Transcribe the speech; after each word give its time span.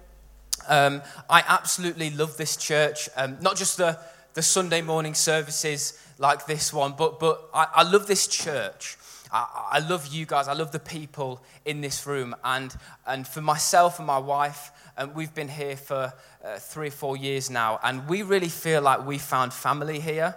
Um, 0.68 1.02
I 1.30 1.41
absolutely 1.48 2.09
love 2.09 2.36
this 2.36 2.57
church, 2.57 3.07
um, 3.16 3.38
not 3.39 3.55
just 3.55 3.78
the, 3.78 3.98
the 4.34 4.41
Sunday 4.41 4.82
morning 4.82 5.14
services 5.14 5.98
like 6.18 6.48
this 6.48 6.73
one, 6.73 6.96
but, 6.98 7.21
but 7.21 7.50
I, 7.54 7.68
I 7.75 7.84
love 7.84 8.07
this 8.07 8.28
church. 8.28 8.98
I, 9.32 9.70
I, 9.73 9.80
love 9.80 10.07
you 10.07 10.25
guys. 10.25 10.48
I 10.48 10.54
love 10.54 10.71
the 10.71 10.80
people 10.80 11.41
in 11.66 11.82
this 11.82 12.05
room. 12.05 12.36
And, 12.44 12.76
and 13.05 13.27
for 13.27 13.41
myself 13.41 14.00
and 14.00 14.07
my 14.07 14.18
wife, 14.18 14.72
um, 14.98 15.13
we've 15.13 15.34
been 15.34 15.48
here 15.48 15.76
for 15.77 16.13
uh, 16.44 16.58
three 16.58 16.88
or 16.88 16.91
four 16.91 17.18
years 17.18 17.49
now, 17.49 17.80
and 17.84 18.08
we 18.08 18.23
really 18.23 18.49
feel 18.49 18.82
like 18.82 19.05
we 19.05 19.18
found 19.18 19.54
family 19.54 19.99
here. 19.99 20.35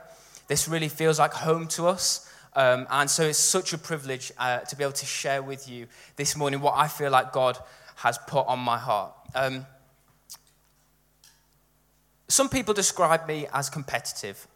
This 0.48 0.68
really 0.68 0.88
feels 0.88 1.18
like 1.18 1.32
home 1.32 1.68
to 1.68 1.86
us. 1.86 2.30
Um, 2.54 2.86
and 2.90 3.08
so 3.08 3.24
it's 3.24 3.38
such 3.38 3.72
a 3.72 3.78
privilege 3.78 4.32
uh, 4.38 4.58
to 4.58 4.76
be 4.76 4.82
able 4.82 4.92
to 4.94 5.06
share 5.06 5.42
with 5.42 5.68
you 5.68 5.86
this 6.16 6.36
morning 6.36 6.60
what 6.60 6.74
I 6.76 6.88
feel 6.88 7.10
like 7.10 7.32
God 7.32 7.56
has 7.96 8.18
put 8.26 8.46
on 8.46 8.58
my 8.58 8.78
heart. 8.78 9.12
Um, 9.34 9.66
some 12.28 12.48
people 12.48 12.74
describe 12.74 13.26
me 13.28 13.46
as 13.52 13.70
competitive. 13.70 14.46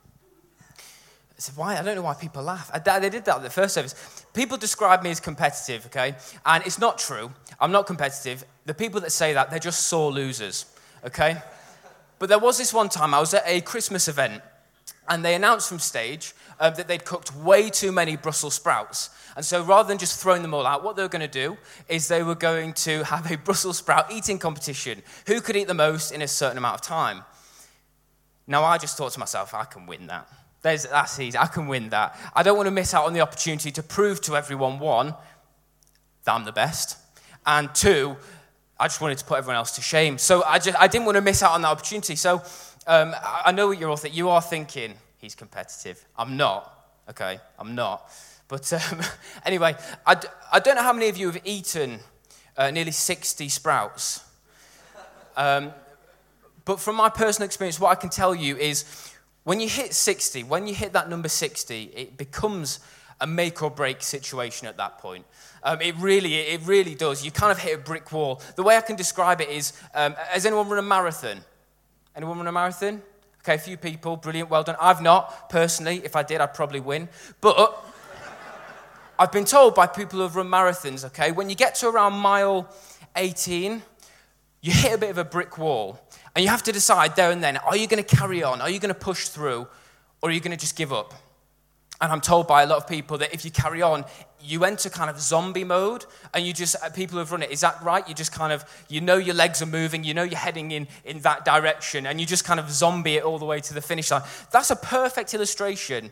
I 1.37 1.41
said, 1.41 1.57
why? 1.57 1.77
I 1.77 1.83
don't 1.83 1.97
know 1.97 2.03
why 2.03 2.15
people 2.15 2.45
laugh. 2.45 2.71
I, 2.73 2.79
they 2.79 3.11
did 3.11 3.25
that 3.25 3.37
at 3.37 3.43
the 3.43 3.51
first 3.51 3.75
service. 3.75 4.25
People 4.33 4.57
describe 4.57 5.03
me 5.03 5.11
as 5.11 5.19
competitive, 5.19 5.87
okay? 5.87 6.15
And 6.47 6.65
it's 6.65 6.79
not 6.79 6.99
true. 6.99 7.33
I'm 7.59 7.73
not 7.73 7.87
competitive. 7.87 8.45
The 8.67 8.75
people 8.75 9.01
that 9.01 9.11
say 9.11 9.33
that, 9.33 9.51
they're 9.51 9.59
just 9.59 9.87
sore 9.87 10.13
losers, 10.13 10.67
okay? 11.05 11.43
But 12.21 12.29
there 12.29 12.39
was 12.39 12.57
this 12.57 12.73
one 12.73 12.89
time 12.89 13.15
I 13.15 13.21
was 13.21 13.35
at 13.35 13.43
a 13.47 13.61
Christmas 13.63 14.07
event, 14.07 14.43
and 15.09 15.25
they 15.25 15.35
announced 15.35 15.69
from 15.69 15.81
stage 15.81 16.35
uh, 16.61 16.71
that 16.71 16.87
they'd 16.87 17.05
cooked 17.05 17.35
way 17.35 17.69
too 17.69 17.91
many 17.91 18.17
Brussels 18.17 18.55
sprouts. 18.55 19.11
And 19.37 19.45
so 19.45 19.63
rather 19.65 19.89
than 19.89 19.99
just 19.99 20.21
throwing 20.23 20.43
them 20.43 20.55
all 20.55 20.67
out, 20.67 20.85
what 20.85 20.95
they 20.95 21.03
were 21.03 21.09
going 21.09 21.21
to 21.21 21.29
do 21.29 21.57
is 21.89 22.07
they 22.07 22.23
were 22.23 22.37
going 22.37 22.75
to 22.75 23.03
have 23.05 23.31
a 23.31 23.37
Brussels 23.37 23.79
sprout 23.79 24.13
eating 24.13 24.39
competition. 24.39 25.03
Who 25.27 25.41
could 25.41 25.57
eat 25.57 25.67
the 25.67 25.75
most 25.75 26.13
in 26.13 26.23
a 26.23 26.29
certain 26.29 26.59
amount 26.59 26.77
of 26.77 26.81
time? 26.83 27.25
Now, 28.47 28.63
I 28.63 28.79
just 28.79 28.97
thought 28.97 29.13
to 29.13 29.19
myself, 29.19 29.53
I 29.53 29.65
can 29.65 29.87
win 29.87 30.07
that. 30.07 30.29
There's, 30.65 30.85
that's 30.85 31.21
easy. 31.21 31.37
I 31.37 31.47
can 31.47 31.67
win 31.67 31.91
that. 31.91 32.19
I 32.35 32.43
don't 32.43 32.57
want 32.57 32.69
to 32.69 32.71
miss 32.71 32.95
out 32.95 33.05
on 33.05 33.13
the 33.13 33.21
opportunity 33.21 33.71
to 33.73 33.83
prove 33.83 34.23
to 34.23 34.35
everyone 34.35 34.79
one, 34.79 35.15
that 36.25 36.33
I'm 36.33 36.47
the 36.47 36.53
best, 36.53 36.97
and 37.45 37.73
two, 37.75 38.17
I 38.81 38.87
just 38.87 38.99
wanted 39.03 39.19
to 39.19 39.27
put 39.27 39.37
everyone 39.37 39.57
else 39.57 39.73
to 39.73 39.83
shame. 39.83 40.17
So 40.17 40.43
I, 40.43 40.59
just, 40.59 40.81
I 40.81 40.89
didn't 40.89 41.05
want 41.05 41.17
to 41.17 41.21
miss 41.21 41.43
out 41.43 41.53
on 41.53 41.61
that 41.61 41.69
opportunity. 41.69 42.17
So 42.17 42.43
um, 42.87 43.15
I 43.21 43.53
know 43.53 43.67
what 43.69 43.79
you're 43.79 43.91
all 43.91 43.99
thinking. 43.99 44.17
You 44.17 44.31
are 44.31 44.41
thinking, 44.41 44.95
he's 45.19 45.35
competitive. 45.35 46.03
I'm 46.17 46.39
not, 46.39 46.73
okay? 47.11 47.41
I'm 47.59 47.75
not. 47.75 48.11
But 48.49 48.73
um, 48.73 49.03
anyway, 49.45 49.77
I 50.07 50.15
d- 50.15 50.29
I 50.51 50.61
don't 50.61 50.77
know 50.77 50.83
how 50.83 50.95
many 50.95 51.11
of 51.11 51.19
you 51.19 51.31
have 51.31 51.43
eaten 51.45 52.01
uh, 52.57 52.71
nearly 52.71 52.91
60 52.91 53.51
sprouts. 53.51 54.25
Um, 55.37 55.75
but 56.65 56.81
from 56.81 56.97
my 56.97 57.11
personal 57.11 57.45
experience, 57.45 57.79
what 57.79 57.91
I 57.91 57.97
can 57.97 58.09
tell 58.09 58.35
you 58.35 58.57
is 58.57 59.13
when 59.45 59.61
you 59.61 59.69
hit 59.69 59.95
60, 59.95 60.43
when 60.45 60.67
you 60.67 60.75
hit 60.75 60.93
that 60.95 61.09
number 61.09 61.29
60, 61.29 61.93
it 61.95 62.17
becomes 62.17 62.81
a 63.21 63.27
make 63.27 63.63
or 63.63 63.71
break 63.71 64.03
situation 64.03 64.67
at 64.67 64.77
that 64.79 64.99
point. 64.99 65.25
Um, 65.63 65.81
it 65.81 65.95
really, 65.97 66.35
it 66.35 66.63
really 66.65 66.95
does. 66.95 67.25
You 67.25 67.31
kind 67.31 67.53
of 67.53 67.59
hit 67.59 67.75
a 67.75 67.79
brick 67.79 68.11
wall. 68.13 68.43
The 68.57 68.63
way 68.63 68.77
I 68.77 68.81
can 68.81 68.97
describe 68.97 69.41
it 69.41 69.49
is, 69.49 69.73
um, 69.95 70.15
has 70.15 70.45
anyone 70.47 70.69
run 70.69 70.79
a 70.79 70.83
marathon? 70.83 71.41
Anyone 72.17 72.39
run 72.39 72.47
a 72.47 72.53
marathon? 72.53 73.03
Okay, 73.41 73.55
a 73.55 73.59
few 73.59 73.77
people, 73.77 74.17
brilliant, 74.17 74.49
well 74.49 74.63
done. 74.63 74.77
I've 74.81 75.03
not, 75.03 75.51
personally. 75.51 76.01
If 76.05 76.17
I 76.17 76.23
did, 76.23 76.41
I'd 76.41 76.55
probably 76.55 76.81
win. 76.81 77.09
But 77.41 77.85
I've 79.19 79.33
been 79.33 79.45
told 79.45 79.75
by 79.75 79.87
people 79.87 80.19
who 80.19 80.23
have 80.23 80.37
run 80.37 80.49
marathons, 80.49 81.05
okay, 81.05 81.33
when 81.33 81.51
you 81.51 81.55
get 81.55 81.75
to 81.77 81.89
around 81.89 82.15
mile 82.15 82.75
18, 83.17 83.83
you 84.63 84.73
hit 84.73 84.95
a 84.95 84.99
bit 84.99 85.11
of 85.11 85.19
a 85.19 85.25
brick 85.25 85.59
wall. 85.59 86.01
And 86.35 86.43
you 86.43 86.51
have 86.51 86.63
to 86.65 86.73
decide 86.73 87.17
there 87.17 87.31
and 87.31 87.43
then 87.43 87.57
are 87.59 87.77
you 87.77 87.87
going 87.87 88.03
to 88.03 88.17
carry 88.17 88.43
on? 88.43 88.61
Are 88.61 88.71
you 88.71 88.81
going 88.81 88.93
to 88.93 89.01
push 89.01 89.29
through? 89.29 89.69
Or 90.21 90.31
are 90.31 90.33
you 90.33 90.41
going 90.41 90.57
to 90.57 90.61
just 90.61 90.77
give 90.77 90.93
up? 90.93 91.15
And 92.01 92.11
I'm 92.13 92.21
told 92.21 92.49
by 92.49 92.63
a 92.63 92.67
lot 92.67 92.79
of 92.79 92.89
people 92.89 93.19
that 93.19 93.33
if 93.33 93.45
you 93.45 93.51
carry 93.51 93.81
on, 93.81 94.05
you 94.43 94.65
enter 94.65 94.91
kind 94.91 95.09
of 95.09 95.21
zombie 95.21 95.65
mode 95.65 96.05
and 96.35 96.45
you 96.45 96.53
just, 96.53 96.77
uh, 96.83 96.91
people 96.91 97.19
who've 97.19 97.31
run 97.31 97.43
it, 97.43 97.51
is 97.51 97.61
that 97.61 97.81
right? 97.83 98.07
You 98.09 98.15
just 98.15 98.33
kind 98.33 98.53
of, 98.53 98.65
you 98.89 99.01
know 99.01 99.17
your 99.17 99.35
legs 99.35 99.63
are 99.63 99.67
moving, 99.67 100.03
you 100.03 100.13
know 100.13 100.25
you're 100.25 100.39
heading 100.39 100.73
in, 100.73 100.89
in 101.05 101.21
that 101.21 101.45
direction, 101.45 102.07
and 102.07 102.21
you 102.21 102.27
just 102.27 102.45
kind 102.45 102.59
of 102.59 102.69
zombie 102.71 103.17
it 103.17 103.23
all 103.23 103.39
the 103.39 103.45
way 103.45 103.61
to 103.61 103.75
the 103.75 103.81
finish 103.81 104.11
line. 104.11 104.23
That's 104.51 104.71
a 104.71 104.77
perfect 104.77 105.35
illustration 105.35 106.11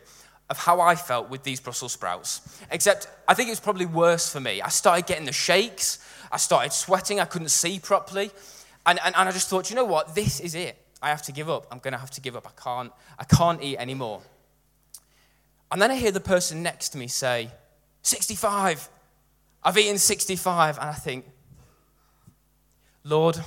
of 0.49 0.57
how 0.57 0.79
I 0.79 0.95
felt 0.95 1.29
with 1.29 1.43
these 1.43 1.59
Brussels 1.59 1.93
sprouts. 1.93 2.41
Except 2.71 3.07
I 3.27 3.33
think 3.33 3.49
it 3.49 3.51
was 3.51 3.59
probably 3.59 3.85
worse 3.85 4.31
for 4.31 4.39
me. 4.39 4.61
I 4.61 4.69
started 4.69 5.05
getting 5.05 5.25
the 5.25 5.33
shakes, 5.33 5.99
I 6.31 6.37
started 6.37 6.71
sweating, 6.71 7.19
I 7.19 7.25
couldn't 7.25 7.49
see 7.49 7.79
properly. 7.79 8.31
And, 8.85 8.99
and, 9.03 9.15
and 9.15 9.29
I 9.29 9.31
just 9.31 9.49
thought, 9.49 9.69
you 9.69 9.75
know 9.75 9.85
what? 9.85 10.15
This 10.15 10.39
is 10.39 10.55
it. 10.55 10.77
I 11.01 11.09
have 11.09 11.21
to 11.23 11.31
give 11.31 11.49
up. 11.49 11.67
I'm 11.71 11.79
going 11.79 11.93
to 11.93 11.97
have 11.97 12.11
to 12.11 12.21
give 12.21 12.35
up. 12.35 12.47
I 12.47 12.61
can't, 12.61 12.91
I 13.19 13.23
can't 13.23 13.61
eat 13.61 13.77
anymore. 13.77 14.21
And 15.71 15.81
then 15.81 15.91
I 15.91 15.95
hear 15.95 16.11
the 16.11 16.19
person 16.19 16.63
next 16.63 16.89
to 16.89 16.97
me 16.97 17.07
say, 17.07 17.49
65. 18.01 18.89
I've 19.63 19.77
eaten 19.77 19.97
65. 19.97 20.77
And 20.77 20.89
I 20.89 20.93
think, 20.93 21.25
Lord, 23.03 23.39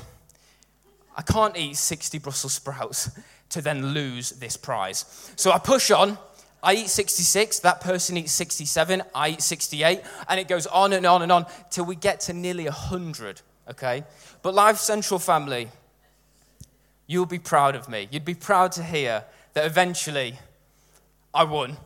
I 1.16 1.22
can't 1.22 1.56
eat 1.56 1.76
60 1.76 2.18
Brussels 2.18 2.54
sprouts 2.54 3.10
to 3.50 3.62
then 3.62 3.94
lose 3.94 4.30
this 4.30 4.56
prize. 4.56 5.32
So 5.36 5.53
I 5.53 5.58
push 5.58 5.91
on. 5.91 6.18
I 6.62 6.74
eat 6.74 6.88
66, 6.88 7.60
that 7.60 7.80
person 7.80 8.16
eats 8.16 8.32
67, 8.32 9.03
I 9.14 9.28
eat 9.28 9.42
68, 9.42 10.00
and 10.28 10.41
it 10.41 10.48
goes 10.48 10.66
on 10.66 10.94
and 10.94 11.06
on 11.06 11.22
and 11.22 11.30
on 11.30 11.47
till 11.70 11.84
we 11.84 11.94
get 11.94 12.18
to 12.20 12.32
nearly 12.32 12.64
100 12.64 13.41
okay? 13.71 14.04
But 14.43 14.54
Life 14.54 14.78
Central 14.78 15.19
family, 15.19 15.69
you'll 17.06 17.27
be 17.27 17.38
proud 17.38 17.75
of 17.75 17.88
me. 17.88 18.09
You'd 18.10 18.25
be 18.25 18.34
proud 18.34 18.72
to 18.72 18.82
hear 18.82 19.25
that 19.54 19.66
eventually 19.66 20.38
I 21.32 21.44
won. 21.44 21.77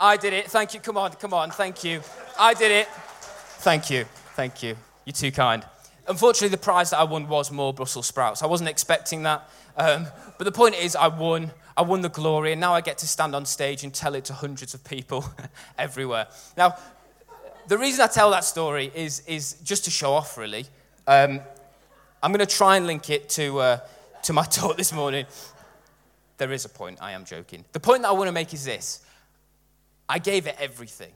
I 0.00 0.16
did 0.16 0.32
it. 0.32 0.50
Thank 0.50 0.74
you. 0.74 0.80
Come 0.80 0.96
on, 0.96 1.12
come 1.12 1.32
on. 1.32 1.50
Thank 1.50 1.84
you. 1.84 2.00
I 2.38 2.54
did 2.54 2.70
it. 2.70 2.88
Thank 3.58 3.90
you. 3.90 4.04
Thank 4.34 4.62
you. 4.62 4.76
You're 5.04 5.14
too 5.14 5.30
kind. 5.30 5.64
Unfortunately, 6.08 6.48
the 6.48 6.56
prize 6.56 6.90
that 6.90 6.98
I 6.98 7.04
won 7.04 7.28
was 7.28 7.50
more 7.50 7.72
Brussels 7.74 8.06
sprouts. 8.06 8.42
I 8.42 8.46
wasn't 8.46 8.70
expecting 8.70 9.22
that. 9.24 9.48
Um, 9.76 10.06
but 10.38 10.44
the 10.44 10.52
point 10.52 10.76
is, 10.76 10.94
I 10.94 11.08
won. 11.08 11.50
I 11.76 11.82
won 11.82 12.00
the 12.00 12.08
glory, 12.08 12.52
and 12.52 12.60
now 12.60 12.72
I 12.74 12.80
get 12.80 12.98
to 12.98 13.08
stand 13.08 13.34
on 13.34 13.44
stage 13.44 13.84
and 13.84 13.92
tell 13.92 14.14
it 14.14 14.24
to 14.26 14.32
hundreds 14.32 14.72
of 14.72 14.82
people 14.82 15.24
everywhere. 15.78 16.26
Now, 16.56 16.76
the 17.68 17.76
reason 17.76 18.00
I 18.00 18.06
tell 18.06 18.30
that 18.30 18.44
story 18.44 18.90
is, 18.94 19.20
is 19.26 19.54
just 19.64 19.84
to 19.84 19.90
show 19.90 20.12
off, 20.12 20.38
really. 20.38 20.66
Um, 21.08 21.40
I'm 22.20 22.32
going 22.32 22.44
to 22.44 22.56
try 22.56 22.76
and 22.76 22.86
link 22.86 23.10
it 23.10 23.28
to, 23.30 23.58
uh, 23.60 23.80
to 24.24 24.32
my 24.32 24.42
talk 24.50 24.76
this 24.76 24.92
morning. 24.92 25.26
There 26.38 26.50
is 26.52 26.64
a 26.64 26.68
point, 26.68 26.98
I 27.00 27.12
am 27.12 27.24
joking. 27.24 27.64
The 27.72 27.80
point 27.80 28.02
that 28.02 28.08
I 28.08 28.12
want 28.12 28.28
to 28.28 28.32
make 28.32 28.52
is 28.52 28.64
this 28.64 29.04
I 30.08 30.18
gave 30.18 30.46
it 30.46 30.56
everything. 30.58 31.12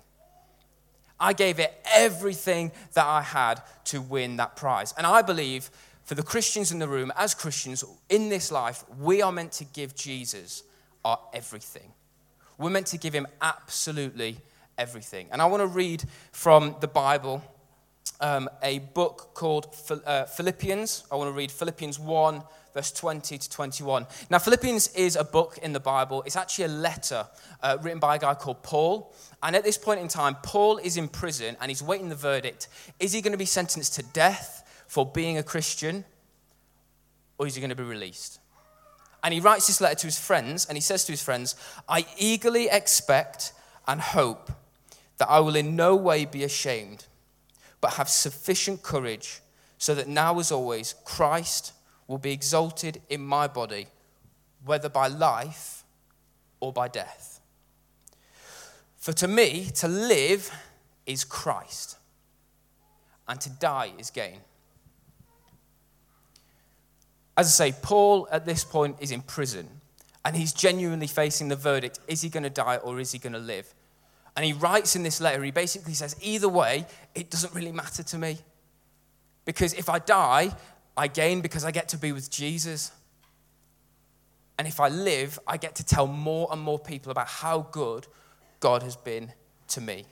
I 1.19 1.33
gave 1.34 1.59
it 1.59 1.75
everything 1.93 2.73
that 2.95 3.05
I 3.05 3.21
had 3.21 3.61
to 3.87 4.01
win 4.01 4.37
that 4.37 4.56
prize. 4.56 4.95
And 4.97 5.06
I 5.06 5.21
believe 5.21 5.71
for 6.05 6.15
the 6.15 6.22
Christians 6.22 6.72
in 6.72 6.78
the 6.78 6.89
room, 6.89 7.12
as 7.17 7.34
Christians 7.34 7.84
in 8.09 8.31
this 8.31 8.51
life, 8.51 8.84
we 8.99 9.21
are 9.21 9.31
meant 9.31 9.53
to 9.53 9.65
give 9.65 9.95
Jesus 9.95 10.62
our 11.05 11.19
everything. 11.34 11.93
We're 12.57 12.71
meant 12.71 12.87
to 12.89 12.99
give 12.99 13.12
him 13.12 13.27
absolutely 13.43 14.39
everything. 14.78 15.27
And 15.31 15.43
I 15.43 15.47
want 15.47 15.61
to 15.62 15.67
read 15.67 16.05
from 16.33 16.77
the 16.81 16.89
Bible 16.89 17.43
um, 18.21 18.49
a 18.62 18.78
book 18.78 19.31
called 19.34 19.75
uh, 20.05 20.25
Philippians. 20.25 21.04
I 21.10 21.16
want 21.16 21.28
to 21.28 21.33
read 21.33 21.51
Philippians 21.51 21.98
1, 21.98 22.42
verse 22.74 22.92
20 22.92 23.39
to 23.39 23.51
21. 23.51 24.07
Now, 24.28 24.39
Philippians 24.39 24.95
is 24.95 25.16
a 25.16 25.24
book 25.24 25.59
in 25.63 25.72
the 25.72 25.80
Bible. 25.80 26.22
It's 26.27 26.36
actually 26.36 26.66
a 26.66 26.69
letter 26.69 27.27
uh, 27.63 27.78
written 27.83 27.98
by 27.98 28.16
a 28.16 28.19
guy 28.19 28.34
called 28.34 28.63
Paul. 28.63 29.15
And 29.42 29.57
at 29.57 29.65
this 29.65 29.78
point 29.78 30.01
in 30.01 30.09
time, 30.09 30.36
Paul 30.42 30.78
is 30.78 30.97
in 30.97 31.09
prison 31.09 31.57
and 31.60 31.71
he's 31.71 31.83
waiting 31.83 32.09
the 32.09 32.15
verdict. 32.15 32.69
Is 32.98 33.13
he 33.13 33.22
going 33.22 33.33
to 33.33 33.39
be 33.39 33.47
sentenced 33.47 33.95
to 33.95 34.03
death 34.03 34.84
for 34.86 35.07
being 35.07 35.39
a 35.39 35.42
Christian, 35.42 36.04
or 37.39 37.47
is 37.47 37.54
he 37.54 37.60
going 37.60 37.71
to 37.71 37.77
be 37.77 37.84
released? 37.84 38.41
And 39.22 39.33
he 39.33 39.41
writes 39.41 39.66
this 39.66 39.80
letter 39.80 39.97
to 39.97 40.07
his 40.07 40.19
friends, 40.19 40.66
and 40.66 40.77
he 40.77 40.80
says 40.80 41.04
to 41.04 41.13
his 41.13 41.22
friends, 41.22 41.54
I 41.89 42.07
eagerly 42.19 42.69
expect 42.69 43.53
and 43.86 44.01
hope 44.01 44.51
that 45.19 45.28
I 45.28 45.41
will 45.41 45.57
in 45.57 45.77
no 45.77 45.95
way 45.95 46.24
be 46.24 46.42
ashamed 46.42 47.04
but 47.80 47.94
have 47.94 48.09
sufficient 48.09 48.82
courage 48.82 49.41
so 49.78 49.94
that 49.94 50.09
now, 50.09 50.38
as 50.38 50.53
always, 50.53 50.94
Christ 51.04 51.72
will 52.06 52.18
be 52.18 52.32
exalted 52.32 53.00
in 53.09 53.21
my 53.21 53.47
body, 53.47 53.86
whether 54.65 54.88
by 54.88 55.09
life 55.09 55.84
or 56.60 56.72
by 56.72 56.88
death. 56.88 57.41
For 58.98 59.12
to 59.15 59.28
me, 59.28 59.71
to 59.77 59.88
live 59.88 60.50
is 61.06 61.24
Christ, 61.24 61.97
and 63.27 63.41
to 63.41 63.50
die 63.50 63.92
is 63.98 64.10
gain. 64.10 64.41
as 67.41 67.47
I 67.47 67.71
say, 67.71 67.74
Paul 67.80 68.28
at 68.30 68.44
this 68.44 68.65
point 68.65 68.97
is 69.00 69.10
in 69.10 69.22
prison 69.22 69.66
and 70.26 70.36
he's 70.36 70.53
genuinely 70.53 71.06
facing 71.06 71.48
the 71.48 71.56
verdict 71.56 71.98
is 72.06 72.21
he 72.21 72.28
going 72.28 72.42
to 72.42 72.50
die 72.50 72.76
or 72.76 73.00
is 73.00 73.12
he 73.12 73.18
going 73.18 73.33
to 73.33 73.38
live? 73.38 73.72
And 74.36 74.44
he 74.44 74.53
writes 74.53 74.97
in 74.97 75.03
this 75.03 75.21
letter, 75.21 75.42
he 75.42 75.50
basically 75.50 75.94
says, 75.94 76.16
either 76.21 76.48
way, 76.48 76.86
it 77.15 77.30
doesn't 77.30 77.54
really 77.54 77.72
matter 77.72 78.03
to 78.03 78.18
me. 78.18 78.38
Because 79.44 79.72
if 79.74 79.88
I 79.88 79.98
die, 79.98 80.53
I 80.97 81.09
gain 81.09 81.41
because 81.41 81.65
I 81.65 81.71
get 81.71 81.88
to 81.88 81.98
be 81.98 82.12
with 82.12 82.30
Jesus. 82.30 82.92
And 84.59 84.68
if 84.68 84.78
I 84.78 84.88
live, 84.88 85.38
I 85.47 85.56
get 85.56 85.74
to 85.77 85.84
tell 85.84 86.06
more 86.06 86.48
and 86.53 86.60
more 86.60 86.78
people 86.78 87.10
about 87.10 87.28
how 87.28 87.66
good 87.72 88.06
God 88.60 88.82
has 88.82 88.97
been 88.97 89.32
to 89.68 89.80
me. 89.80 90.04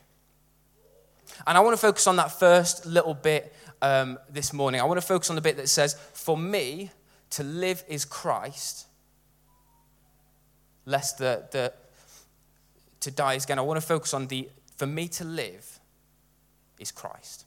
And 1.46 1.56
I 1.56 1.60
want 1.60 1.74
to 1.74 1.80
focus 1.80 2.06
on 2.06 2.16
that 2.16 2.32
first 2.32 2.86
little 2.86 3.14
bit 3.14 3.54
um, 3.82 4.18
this 4.30 4.52
morning. 4.52 4.80
I 4.80 4.84
want 4.84 5.00
to 5.00 5.06
focus 5.06 5.30
on 5.30 5.36
the 5.36 5.42
bit 5.42 5.56
that 5.58 5.68
says, 5.68 5.94
For 6.14 6.36
me, 6.36 6.90
to 7.30 7.44
live 7.44 7.84
is 7.88 8.04
Christ, 8.04 8.86
lest 10.86 11.18
the, 11.18 11.46
the, 11.50 11.72
to 13.00 13.10
die 13.10 13.34
is 13.34 13.46
gain. 13.46 13.58
I 13.58 13.62
want 13.62 13.80
to 13.80 13.86
focus 13.86 14.14
on 14.14 14.26
the, 14.26 14.48
for 14.76 14.86
me 14.86 15.08
to 15.08 15.24
live 15.24 15.80
is 16.78 16.92
Christ. 16.92 17.44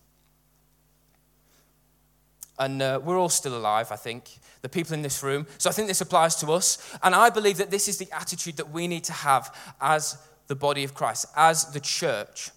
And 2.59 2.81
uh, 2.81 2.99
we're 3.03 3.17
all 3.17 3.29
still 3.29 3.57
alive, 3.57 3.91
I 3.91 3.95
think, 3.95 4.37
the 4.61 4.69
people 4.69 4.93
in 4.93 5.01
this 5.01 5.23
room. 5.23 5.47
So 5.57 5.69
I 5.69 5.73
think 5.73 5.87
this 5.87 6.01
applies 6.01 6.35
to 6.37 6.51
us. 6.51 6.77
And 7.01 7.15
I 7.15 7.29
believe 7.29 7.57
that 7.57 7.71
this 7.71 7.87
is 7.87 7.97
the 7.97 8.07
attitude 8.11 8.57
that 8.57 8.71
we 8.71 8.87
need 8.87 9.03
to 9.05 9.13
have 9.13 9.55
as 9.79 10.17
the 10.47 10.55
body 10.55 10.83
of 10.83 10.93
Christ, 10.93 11.25
as 11.35 11.71
the 11.71 11.79
church. 11.79 12.51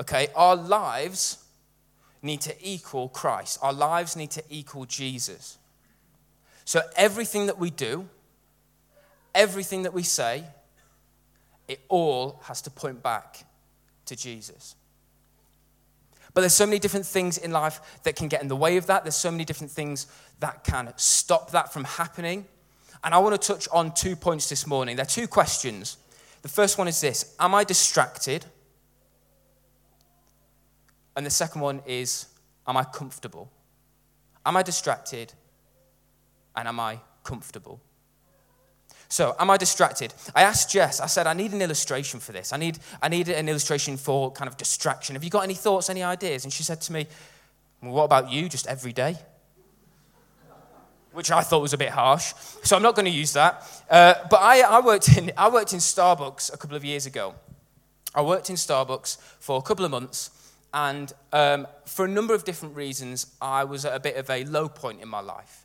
Okay, 0.00 0.28
our 0.36 0.54
lives 0.54 1.38
need 2.22 2.40
to 2.42 2.54
equal 2.60 3.08
Christ, 3.08 3.58
our 3.62 3.72
lives 3.72 4.16
need 4.16 4.30
to 4.32 4.44
equal 4.48 4.84
Jesus. 4.84 5.58
So 6.64 6.80
everything 6.96 7.46
that 7.46 7.58
we 7.58 7.70
do, 7.70 8.08
everything 9.34 9.82
that 9.82 9.92
we 9.92 10.04
say, 10.04 10.44
it 11.68 11.80
all 11.88 12.40
has 12.44 12.62
to 12.62 12.70
point 12.70 13.02
back 13.02 13.44
to 14.06 14.16
Jesus. 14.16 14.74
But 16.34 16.40
there's 16.42 16.54
so 16.54 16.66
many 16.66 16.78
different 16.78 17.06
things 17.06 17.38
in 17.38 17.50
life 17.50 18.00
that 18.04 18.16
can 18.16 18.28
get 18.28 18.42
in 18.42 18.48
the 18.48 18.56
way 18.56 18.76
of 18.76 18.86
that. 18.86 19.04
There's 19.04 19.16
so 19.16 19.30
many 19.30 19.44
different 19.44 19.70
things 19.70 20.06
that 20.40 20.64
can 20.64 20.92
stop 20.96 21.50
that 21.50 21.72
from 21.72 21.84
happening. 21.84 22.46
And 23.04 23.14
I 23.14 23.18
want 23.18 23.40
to 23.40 23.46
touch 23.52 23.68
on 23.72 23.92
two 23.92 24.16
points 24.16 24.48
this 24.48 24.66
morning. 24.66 24.96
There 24.96 25.02
are 25.02 25.06
two 25.06 25.28
questions. 25.28 25.98
The 26.42 26.48
first 26.48 26.78
one 26.78 26.88
is 26.88 27.00
this 27.00 27.34
Am 27.38 27.54
I 27.54 27.64
distracted? 27.64 28.44
And 31.16 31.26
the 31.26 31.30
second 31.30 31.60
one 31.60 31.82
is 31.86 32.26
Am 32.66 32.76
I 32.76 32.84
comfortable? 32.84 33.50
Am 34.46 34.56
I 34.56 34.62
distracted? 34.62 35.32
And 36.56 36.68
am 36.68 36.80
I 36.80 37.00
comfortable? 37.24 37.80
So, 39.12 39.36
am 39.38 39.50
I 39.50 39.58
distracted? 39.58 40.14
I 40.34 40.42
asked 40.42 40.70
Jess, 40.70 40.98
I 40.98 41.04
said, 41.04 41.26
I 41.26 41.34
need 41.34 41.52
an 41.52 41.60
illustration 41.60 42.18
for 42.18 42.32
this. 42.32 42.50
I 42.50 42.56
need, 42.56 42.78
I 43.02 43.08
need 43.08 43.28
an 43.28 43.46
illustration 43.46 43.98
for 43.98 44.32
kind 44.32 44.48
of 44.48 44.56
distraction. 44.56 45.16
Have 45.16 45.22
you 45.22 45.28
got 45.28 45.44
any 45.44 45.52
thoughts, 45.52 45.90
any 45.90 46.02
ideas? 46.02 46.44
And 46.44 46.52
she 46.52 46.62
said 46.62 46.80
to 46.80 46.94
me, 46.94 47.06
well, 47.82 47.92
What 47.92 48.04
about 48.04 48.32
you, 48.32 48.48
just 48.48 48.66
every 48.66 48.94
day? 48.94 49.16
Which 51.12 51.30
I 51.30 51.42
thought 51.42 51.60
was 51.60 51.74
a 51.74 51.76
bit 51.76 51.90
harsh. 51.90 52.32
So, 52.62 52.74
I'm 52.74 52.80
not 52.80 52.94
going 52.94 53.04
to 53.04 53.12
use 53.12 53.34
that. 53.34 53.84
Uh, 53.90 54.14
but 54.30 54.40
I, 54.40 54.62
I, 54.62 54.80
worked 54.80 55.14
in, 55.14 55.30
I 55.36 55.50
worked 55.50 55.74
in 55.74 55.78
Starbucks 55.78 56.54
a 56.54 56.56
couple 56.56 56.78
of 56.78 56.82
years 56.82 57.04
ago. 57.04 57.34
I 58.14 58.22
worked 58.22 58.48
in 58.48 58.56
Starbucks 58.56 59.18
for 59.40 59.58
a 59.58 59.62
couple 59.62 59.84
of 59.84 59.90
months. 59.90 60.30
And 60.72 61.12
um, 61.34 61.66
for 61.84 62.06
a 62.06 62.08
number 62.08 62.32
of 62.32 62.44
different 62.44 62.76
reasons, 62.76 63.26
I 63.42 63.64
was 63.64 63.84
at 63.84 63.94
a 63.94 64.00
bit 64.00 64.16
of 64.16 64.30
a 64.30 64.44
low 64.44 64.70
point 64.70 65.02
in 65.02 65.08
my 65.08 65.20
life. 65.20 65.61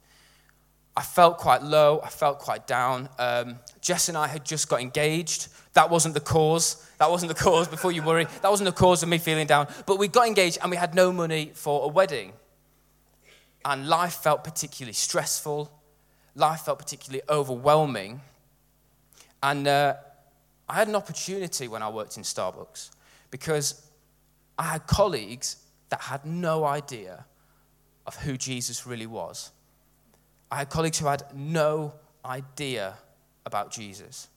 I 0.97 1.03
felt 1.03 1.37
quite 1.37 1.61
low. 1.61 2.01
I 2.03 2.09
felt 2.09 2.39
quite 2.39 2.65
down. 2.65 3.07
Um, 3.19 3.59
Jess 3.81 4.09
and 4.09 4.17
I 4.17 4.27
had 4.27 4.43
just 4.43 4.67
got 4.67 4.81
engaged. 4.81 5.47
That 5.73 5.91
wasn't 5.91 6.15
the 6.15 6.19
cause. 6.19 6.83
That 6.97 7.11
wasn't 7.11 7.29
the 7.29 7.35
cause, 7.35 7.67
before 7.67 7.91
you 7.91 8.01
worry. 8.01 8.25
That 8.41 8.49
wasn't 8.49 8.65
the 8.65 8.75
cause 8.75 9.03
of 9.03 9.09
me 9.09 9.19
feeling 9.19 9.45
down. 9.45 9.67
But 9.85 9.99
we 9.99 10.07
got 10.07 10.25
engaged 10.25 10.57
and 10.59 10.71
we 10.71 10.77
had 10.77 10.95
no 10.95 11.13
money 11.13 11.51
for 11.53 11.85
a 11.85 11.87
wedding. 11.87 12.33
And 13.63 13.87
life 13.87 14.15
felt 14.15 14.43
particularly 14.43 14.93
stressful. 14.93 15.71
Life 16.33 16.61
felt 16.61 16.79
particularly 16.79 17.21
overwhelming. 17.29 18.21
And 19.43 19.67
uh, 19.67 19.97
I 20.67 20.73
had 20.73 20.87
an 20.87 20.95
opportunity 20.95 21.67
when 21.67 21.83
I 21.83 21.89
worked 21.89 22.17
in 22.17 22.23
Starbucks 22.23 22.89
because 23.29 23.87
I 24.57 24.63
had 24.63 24.87
colleagues 24.87 25.57
that 25.89 26.01
had 26.01 26.25
no 26.25 26.63
idea 26.63 27.25
of 28.07 28.15
who 28.15 28.35
Jesus 28.35 28.87
really 28.87 29.05
was. 29.05 29.51
I 30.51 30.57
had 30.57 30.69
colleagues 30.69 30.99
who 30.99 31.07
had 31.07 31.23
no 31.33 31.93
idea 32.23 32.95
about 33.45 33.71
Jesus. 33.71 34.27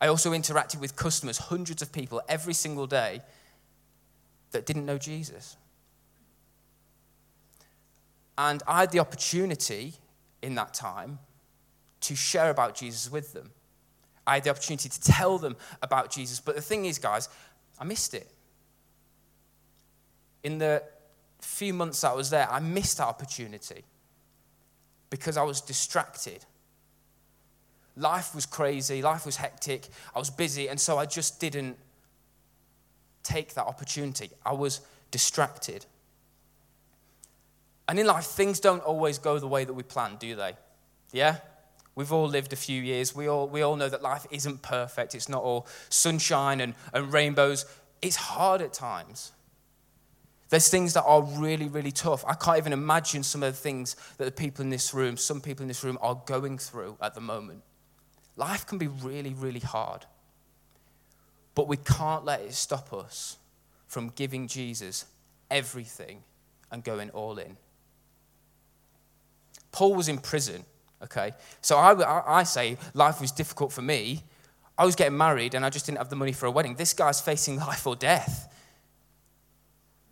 I 0.00 0.06
also 0.06 0.32
interacted 0.32 0.80
with 0.80 0.96
customers, 0.96 1.38
hundreds 1.38 1.82
of 1.82 1.92
people 1.92 2.22
every 2.28 2.54
single 2.54 2.86
day 2.86 3.20
that 4.52 4.64
didn't 4.64 4.86
know 4.86 4.98
Jesus. 4.98 5.56
And 8.36 8.62
I 8.66 8.80
had 8.80 8.92
the 8.92 9.00
opportunity 9.00 9.94
in 10.42 10.54
that 10.54 10.72
time 10.72 11.18
to 12.02 12.14
share 12.14 12.50
about 12.50 12.76
Jesus 12.76 13.10
with 13.10 13.32
them. 13.32 13.50
I 14.26 14.34
had 14.34 14.44
the 14.44 14.50
opportunity 14.50 14.88
to 14.88 15.00
tell 15.00 15.38
them 15.38 15.56
about 15.82 16.10
Jesus. 16.10 16.38
But 16.38 16.54
the 16.54 16.62
thing 16.62 16.84
is, 16.84 16.98
guys, 16.98 17.28
I 17.78 17.84
missed 17.84 18.14
it. 18.14 18.30
In 20.44 20.58
the 20.58 20.82
few 21.40 21.74
months 21.74 22.04
I 22.04 22.12
was 22.12 22.30
there, 22.30 22.48
I 22.48 22.60
missed 22.60 22.98
that 22.98 23.08
opportunity 23.08 23.84
because 25.10 25.36
I 25.36 25.42
was 25.42 25.60
distracted. 25.60 26.44
Life 27.96 28.34
was 28.34 28.46
crazy, 28.46 29.02
life 29.02 29.26
was 29.26 29.36
hectic, 29.36 29.88
I 30.14 30.18
was 30.18 30.30
busy, 30.30 30.68
and 30.68 30.78
so 30.78 30.98
I 30.98 31.06
just 31.06 31.40
didn't 31.40 31.76
take 33.22 33.54
that 33.54 33.66
opportunity. 33.66 34.30
I 34.46 34.52
was 34.52 34.80
distracted. 35.10 35.84
And 37.88 37.98
in 37.98 38.06
life, 38.06 38.26
things 38.26 38.60
don't 38.60 38.82
always 38.82 39.18
go 39.18 39.38
the 39.38 39.48
way 39.48 39.64
that 39.64 39.72
we 39.72 39.82
plan, 39.82 40.16
do 40.20 40.36
they? 40.36 40.52
Yeah? 41.12 41.38
We've 41.94 42.12
all 42.12 42.28
lived 42.28 42.52
a 42.52 42.56
few 42.56 42.80
years. 42.80 43.14
We 43.14 43.26
all, 43.26 43.48
we 43.48 43.62
all 43.62 43.74
know 43.74 43.88
that 43.88 44.02
life 44.02 44.26
isn't 44.30 44.62
perfect. 44.62 45.14
It's 45.14 45.28
not 45.28 45.42
all 45.42 45.66
sunshine 45.88 46.60
and, 46.60 46.74
and 46.92 47.12
rainbows. 47.12 47.64
It's 48.00 48.16
hard 48.16 48.62
at 48.62 48.72
times. 48.72 49.32
There's 50.48 50.68
things 50.68 50.94
that 50.94 51.04
are 51.04 51.22
really, 51.22 51.68
really 51.68 51.90
tough. 51.90 52.24
I 52.26 52.34
can't 52.34 52.58
even 52.58 52.72
imagine 52.72 53.22
some 53.22 53.42
of 53.42 53.52
the 53.52 53.58
things 53.58 53.96
that 54.16 54.24
the 54.24 54.32
people 54.32 54.62
in 54.62 54.70
this 54.70 54.94
room, 54.94 55.16
some 55.16 55.40
people 55.40 55.62
in 55.62 55.68
this 55.68 55.84
room, 55.84 55.98
are 56.00 56.20
going 56.26 56.56
through 56.56 56.96
at 57.02 57.14
the 57.14 57.20
moment. 57.20 57.62
Life 58.36 58.66
can 58.66 58.78
be 58.78 58.86
really, 58.86 59.34
really 59.34 59.60
hard. 59.60 60.06
But 61.54 61.68
we 61.68 61.76
can't 61.76 62.24
let 62.24 62.40
it 62.40 62.54
stop 62.54 62.92
us 62.92 63.36
from 63.88 64.10
giving 64.10 64.46
Jesus 64.46 65.06
everything 65.50 66.22
and 66.70 66.84
going 66.84 67.10
all 67.10 67.38
in. 67.38 67.56
Paul 69.72 69.94
was 69.94 70.08
in 70.08 70.18
prison, 70.18 70.64
okay? 71.02 71.32
So 71.60 71.76
I, 71.76 72.38
I 72.38 72.42
say 72.44 72.78
life 72.94 73.20
was 73.20 73.32
difficult 73.32 73.72
for 73.72 73.82
me. 73.82 74.22
I 74.78 74.84
was 74.84 74.94
getting 74.94 75.18
married 75.18 75.54
and 75.54 75.64
I 75.64 75.70
just 75.70 75.86
didn't 75.86 75.98
have 75.98 76.08
the 76.08 76.16
money 76.16 76.32
for 76.32 76.46
a 76.46 76.50
wedding. 76.50 76.76
This 76.76 76.92
guy's 76.94 77.20
facing 77.20 77.56
life 77.68 77.86
or 77.86 77.96
death. 77.96 78.54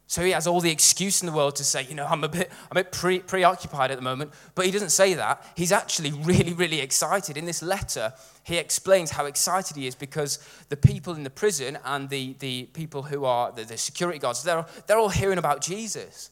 So 0.09 0.23
he 0.23 0.31
has 0.31 0.47
all 0.47 0.61
the 0.61 0.71
excuse 0.71 1.21
in 1.21 1.27
the 1.27 1.33
world 1.33 1.57
to 1.57 1.65
say, 1.65 1.85
you 1.85 1.97
know, 1.97 2.07
I'm 2.07 2.23
a 2.23 2.29
bit, 2.29 2.51
I'm 2.71 2.77
a 2.77 2.85
bit 2.85 2.93
pre- 2.93 3.19
preoccupied 3.19 3.91
at 3.91 3.97
the 3.97 4.05
moment. 4.05 4.33
But 4.55 4.67
he 4.67 4.71
doesn't 4.71 4.91
say 4.91 5.15
that. 5.15 5.45
He's 5.57 5.73
actually 5.73 6.13
really, 6.23 6.53
really 6.53 6.81
excited. 6.81 7.37
In 7.37 7.45
this 7.45 7.61
letter, 7.61 8.13
he 8.45 8.57
explains 8.57 9.11
how 9.11 9.27
excited 9.27 9.77
he 9.77 9.89
is 9.89 9.97
because 9.97 10.39
the 10.69 10.77
people 10.77 11.15
in 11.15 11.25
the 11.25 11.31
prison 11.31 11.77
and 11.85 12.09
the, 12.09 12.37
the 12.39 12.65
people 12.73 13.03
who 13.03 13.25
are 13.25 13.51
the, 13.51 13.65
the 13.65 13.77
security 13.77 14.21
guards, 14.21 14.45
they're, 14.45 14.65
they're 14.87 14.99
all 14.99 15.09
hearing 15.09 15.39
about 15.39 15.61
Jesus. 15.61 16.31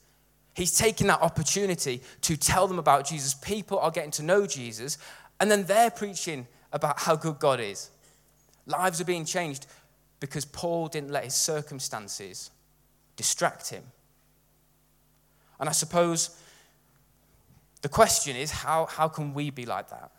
He's 0.54 0.76
taking 0.76 1.08
that 1.08 1.20
opportunity 1.20 2.00
to 2.20 2.36
tell 2.36 2.68
them 2.68 2.78
about 2.78 3.08
Jesus. 3.08 3.34
People 3.34 3.80
are 3.80 3.90
getting 3.90 4.12
to 4.12 4.22
know 4.22 4.46
Jesus, 4.46 4.98
and 5.40 5.50
then 5.50 5.64
they're 5.64 5.90
preaching 5.90 6.46
about 6.72 7.00
how 7.00 7.16
good 7.16 7.40
God 7.40 7.58
is. 7.58 7.90
Lives 8.66 9.00
are 9.00 9.04
being 9.04 9.24
changed 9.24 9.66
because 10.20 10.44
Paul 10.44 10.86
didn't 10.86 11.10
let 11.10 11.24
his 11.24 11.34
circumstances 11.34 12.52
distract 13.16 13.70
him. 13.70 13.84
And 15.60 15.68
I 15.68 15.72
suppose 15.72 16.38
the 17.82 17.88
question 17.88 18.36
is 18.36 18.50
how, 18.50 18.86
how 18.86 19.08
can 19.08 19.34
we 19.34 19.50
be 19.50 19.66
like 19.66 19.90
that? 19.90 20.10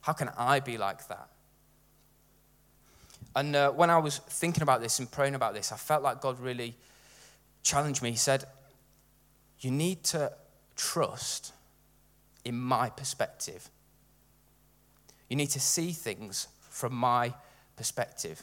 How 0.00 0.12
can 0.12 0.30
I 0.36 0.60
be 0.60 0.76
like 0.76 1.06
that? 1.08 1.28
And 3.36 3.56
uh, 3.56 3.70
when 3.70 3.90
I 3.90 3.98
was 3.98 4.18
thinking 4.18 4.62
about 4.62 4.80
this 4.80 4.98
and 4.98 5.10
praying 5.10 5.34
about 5.34 5.54
this, 5.54 5.72
I 5.72 5.76
felt 5.76 6.02
like 6.02 6.20
God 6.20 6.38
really 6.38 6.74
challenged 7.62 8.02
me. 8.02 8.10
He 8.10 8.16
said, 8.16 8.44
You 9.60 9.70
need 9.70 10.04
to 10.04 10.32
trust 10.76 11.52
in 12.44 12.56
my 12.56 12.90
perspective. 12.90 13.70
You 15.28 15.36
need 15.36 15.50
to 15.50 15.60
see 15.60 15.92
things 15.92 16.48
from 16.68 16.94
my 16.94 17.34
perspective. 17.76 18.42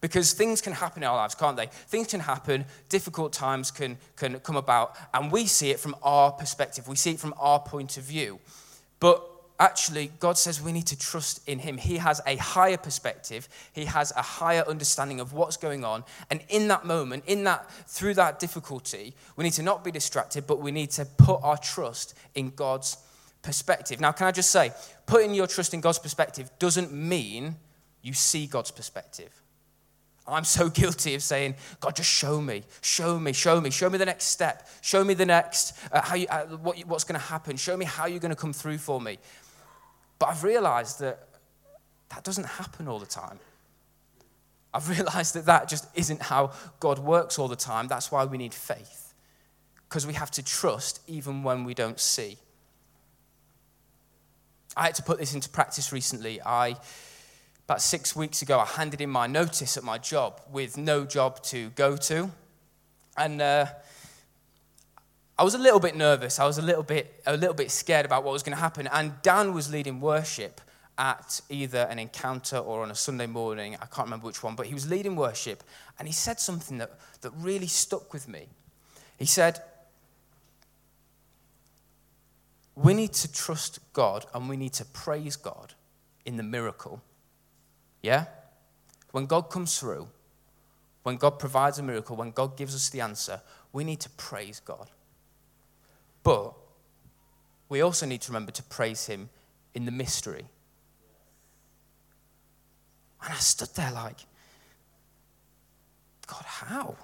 Because 0.00 0.32
things 0.32 0.60
can 0.60 0.72
happen 0.72 1.02
in 1.02 1.08
our 1.08 1.16
lives, 1.16 1.34
can't 1.34 1.56
they? 1.56 1.66
Things 1.66 2.08
can 2.08 2.20
happen, 2.20 2.64
difficult 2.88 3.32
times 3.32 3.70
can, 3.70 3.98
can 4.16 4.38
come 4.40 4.56
about, 4.56 4.96
and 5.12 5.30
we 5.32 5.46
see 5.46 5.70
it 5.70 5.80
from 5.80 5.96
our 6.02 6.32
perspective. 6.32 6.88
We 6.88 6.96
see 6.96 7.12
it 7.12 7.20
from 7.20 7.34
our 7.38 7.60
point 7.60 7.96
of 7.96 8.04
view. 8.04 8.38
But 9.00 9.24
actually, 9.58 10.12
God 10.20 10.38
says 10.38 10.62
we 10.62 10.72
need 10.72 10.86
to 10.86 10.98
trust 10.98 11.46
in 11.48 11.58
Him. 11.58 11.78
He 11.78 11.96
has 11.96 12.20
a 12.26 12.36
higher 12.36 12.76
perspective, 12.76 13.48
He 13.72 13.84
has 13.86 14.12
a 14.16 14.22
higher 14.22 14.64
understanding 14.66 15.20
of 15.20 15.32
what's 15.32 15.56
going 15.56 15.84
on. 15.84 16.04
And 16.30 16.40
in 16.48 16.68
that 16.68 16.84
moment, 16.84 17.24
in 17.26 17.44
that, 17.44 17.70
through 17.88 18.14
that 18.14 18.38
difficulty, 18.38 19.14
we 19.36 19.44
need 19.44 19.54
to 19.54 19.62
not 19.62 19.84
be 19.84 19.90
distracted, 19.90 20.46
but 20.46 20.60
we 20.60 20.70
need 20.70 20.90
to 20.92 21.04
put 21.04 21.40
our 21.42 21.58
trust 21.58 22.14
in 22.34 22.50
God's 22.50 22.96
perspective. 23.42 24.00
Now, 24.00 24.12
can 24.12 24.26
I 24.26 24.32
just 24.32 24.50
say, 24.50 24.72
putting 25.06 25.34
your 25.34 25.46
trust 25.46 25.74
in 25.74 25.80
God's 25.80 25.98
perspective 25.98 26.50
doesn't 26.58 26.92
mean 26.92 27.56
you 28.02 28.12
see 28.12 28.46
God's 28.46 28.70
perspective. 28.70 29.30
I'm 30.28 30.44
so 30.44 30.68
guilty 30.80 31.14
of 31.14 31.22
saying, 31.22 31.56
God, 31.80 31.96
just 31.96 32.10
show 32.10 32.40
me, 32.40 32.62
show 32.80 33.18
me, 33.18 33.32
show 33.32 33.60
me, 33.60 33.70
show 33.70 33.88
me 33.90 33.98
the 33.98 34.06
next 34.06 34.24
step, 34.26 34.68
show 34.80 35.02
me 35.04 35.14
the 35.14 35.26
next, 35.26 35.76
uh, 35.92 36.02
how 36.02 36.14
you, 36.14 36.26
uh, 36.28 36.44
what, 36.44 36.78
what's 36.86 37.04
going 37.04 37.18
to 37.18 37.26
happen, 37.26 37.56
show 37.56 37.76
me 37.76 37.84
how 37.84 38.06
you're 38.06 38.20
going 38.20 38.34
to 38.34 38.36
come 38.36 38.52
through 38.52 38.78
for 38.78 39.00
me. 39.00 39.18
But 40.18 40.30
I've 40.30 40.44
realized 40.44 41.00
that 41.00 41.28
that 42.10 42.24
doesn't 42.24 42.46
happen 42.46 42.88
all 42.88 42.98
the 42.98 43.06
time. 43.06 43.38
I've 44.72 44.88
realized 44.98 45.34
that 45.34 45.46
that 45.46 45.68
just 45.68 45.86
isn't 45.94 46.22
how 46.22 46.52
God 46.80 46.98
works 46.98 47.38
all 47.38 47.48
the 47.48 47.56
time. 47.56 47.88
That's 47.88 48.12
why 48.12 48.24
we 48.24 48.38
need 48.38 48.54
faith, 48.54 49.14
because 49.88 50.06
we 50.06 50.14
have 50.14 50.30
to 50.32 50.42
trust 50.42 51.00
even 51.06 51.42
when 51.42 51.64
we 51.64 51.74
don't 51.74 51.98
see. 51.98 52.38
I 54.76 54.86
had 54.86 54.94
to 54.96 55.02
put 55.02 55.18
this 55.18 55.34
into 55.34 55.48
practice 55.48 55.92
recently. 55.92 56.40
I 56.40 56.76
about 57.68 57.82
six 57.82 58.16
weeks 58.16 58.40
ago, 58.40 58.58
I 58.58 58.64
handed 58.64 59.02
in 59.02 59.10
my 59.10 59.26
notice 59.26 59.76
at 59.76 59.84
my 59.84 59.98
job 59.98 60.40
with 60.50 60.78
no 60.78 61.04
job 61.04 61.42
to 61.42 61.68
go 61.70 61.98
to. 61.98 62.30
And 63.14 63.42
uh, 63.42 63.66
I 65.38 65.44
was 65.44 65.52
a 65.52 65.58
little 65.58 65.78
bit 65.78 65.94
nervous. 65.94 66.38
I 66.38 66.46
was 66.46 66.56
a 66.56 66.62
little 66.62 66.82
bit, 66.82 67.20
a 67.26 67.36
little 67.36 67.54
bit 67.54 67.70
scared 67.70 68.06
about 68.06 68.24
what 68.24 68.32
was 68.32 68.42
going 68.42 68.56
to 68.56 68.60
happen. 68.60 68.88
And 68.90 69.20
Dan 69.20 69.52
was 69.52 69.70
leading 69.70 70.00
worship 70.00 70.62
at 70.96 71.42
either 71.50 71.80
an 71.90 71.98
encounter 71.98 72.56
or 72.56 72.82
on 72.82 72.90
a 72.90 72.94
Sunday 72.94 73.26
morning. 73.26 73.74
I 73.74 73.84
can't 73.84 74.06
remember 74.06 74.24
which 74.24 74.42
one, 74.42 74.54
but 74.54 74.64
he 74.64 74.72
was 74.72 74.88
leading 74.88 75.14
worship. 75.14 75.62
And 75.98 76.08
he 76.08 76.14
said 76.14 76.40
something 76.40 76.78
that, 76.78 76.98
that 77.20 77.32
really 77.36 77.66
stuck 77.66 78.14
with 78.14 78.28
me. 78.28 78.46
He 79.18 79.26
said, 79.26 79.60
We 82.74 82.94
need 82.94 83.12
to 83.12 83.30
trust 83.30 83.80
God 83.92 84.24
and 84.32 84.48
we 84.48 84.56
need 84.56 84.72
to 84.72 84.86
praise 84.86 85.36
God 85.36 85.74
in 86.24 86.38
the 86.38 86.42
miracle 86.42 87.02
yeah? 88.02 88.26
When 89.12 89.26
God 89.26 89.42
comes 89.50 89.78
through, 89.78 90.08
when 91.02 91.16
God 91.16 91.38
provides 91.38 91.78
a 91.78 91.82
miracle, 91.82 92.16
when 92.16 92.30
God 92.30 92.56
gives 92.56 92.74
us 92.74 92.90
the 92.90 93.00
answer, 93.00 93.40
we 93.72 93.84
need 93.84 94.00
to 94.00 94.10
praise 94.10 94.60
God. 94.60 94.90
But 96.22 96.54
we 97.68 97.80
also 97.80 98.06
need 98.06 98.20
to 98.22 98.30
remember 98.30 98.52
to 98.52 98.62
praise 98.64 99.06
Him 99.06 99.30
in 99.74 99.84
the 99.84 99.90
mystery. 99.90 100.46
And 103.22 103.32
I 103.32 103.36
stood 103.36 103.70
there 103.74 103.92
like, 103.92 104.18
God, 106.26 106.44
how? 106.44 106.96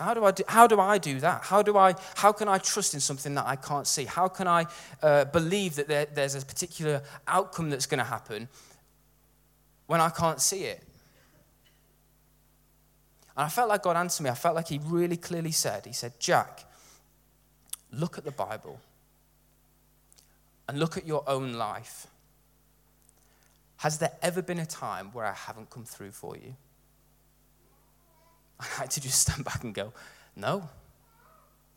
How 0.00 0.14
do 0.14 0.24
I 0.24 0.30
do, 0.30 0.44
how 0.48 0.66
do, 0.66 0.80
I 0.80 0.96
do 0.96 1.20
that? 1.20 1.42
How, 1.44 1.60
do 1.60 1.76
I, 1.76 1.94
how 2.14 2.32
can 2.32 2.48
I 2.48 2.56
trust 2.56 2.94
in 2.94 3.00
something 3.00 3.34
that 3.34 3.46
I 3.46 3.56
can't 3.56 3.86
see? 3.86 4.06
How 4.06 4.28
can 4.28 4.48
I 4.48 4.64
uh, 5.02 5.26
believe 5.26 5.76
that 5.76 5.88
there, 5.88 6.06
there's 6.06 6.34
a 6.34 6.40
particular 6.40 7.02
outcome 7.28 7.68
that's 7.68 7.84
going 7.84 7.98
to 7.98 8.04
happen 8.04 8.48
when 9.88 10.00
I 10.00 10.08
can't 10.08 10.40
see 10.40 10.64
it? 10.64 10.82
And 13.36 13.44
I 13.44 13.48
felt 13.50 13.68
like 13.68 13.82
God 13.82 13.98
answered 13.98 14.24
me. 14.24 14.30
I 14.30 14.34
felt 14.34 14.54
like 14.54 14.68
He 14.68 14.80
really 14.82 15.18
clearly 15.18 15.52
said, 15.52 15.84
He 15.84 15.92
said, 15.92 16.18
Jack, 16.18 16.64
look 17.92 18.16
at 18.16 18.24
the 18.24 18.30
Bible 18.30 18.80
and 20.66 20.78
look 20.78 20.96
at 20.96 21.06
your 21.06 21.28
own 21.28 21.52
life. 21.52 22.06
Has 23.76 23.98
there 23.98 24.12
ever 24.22 24.40
been 24.40 24.60
a 24.60 24.66
time 24.66 25.10
where 25.12 25.26
I 25.26 25.34
haven't 25.34 25.68
come 25.68 25.84
through 25.84 26.12
for 26.12 26.36
you? 26.38 26.54
I 28.78 28.80
had 28.80 28.90
to 28.92 29.00
just 29.00 29.20
stand 29.20 29.44
back 29.44 29.64
and 29.64 29.74
go, 29.74 29.92
no. 30.36 30.68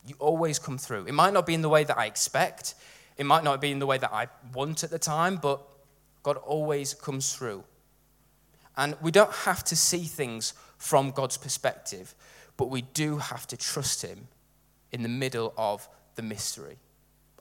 You 0.06 0.14
always 0.18 0.58
come 0.58 0.76
through. 0.76 1.06
It 1.06 1.14
might 1.14 1.32
not 1.32 1.46
be 1.46 1.54
in 1.54 1.62
the 1.62 1.68
way 1.68 1.84
that 1.84 1.96
I 1.96 2.06
expect, 2.06 2.74
it 3.16 3.24
might 3.24 3.44
not 3.44 3.60
be 3.60 3.70
in 3.70 3.78
the 3.78 3.86
way 3.86 3.98
that 3.98 4.12
I 4.12 4.28
want 4.52 4.84
at 4.84 4.90
the 4.90 4.98
time, 4.98 5.36
but 5.36 5.62
God 6.22 6.36
always 6.38 6.94
comes 6.94 7.34
through. 7.34 7.64
And 8.76 8.96
we 9.00 9.10
don't 9.12 9.32
have 9.32 9.62
to 9.64 9.76
see 9.76 10.02
things 10.02 10.52
from 10.78 11.12
God's 11.12 11.36
perspective, 11.36 12.14
but 12.56 12.70
we 12.70 12.82
do 12.82 13.18
have 13.18 13.46
to 13.48 13.56
trust 13.56 14.02
Him 14.02 14.26
in 14.90 15.02
the 15.02 15.08
middle 15.08 15.54
of 15.56 15.88
the 16.16 16.22
mystery. 16.22 16.76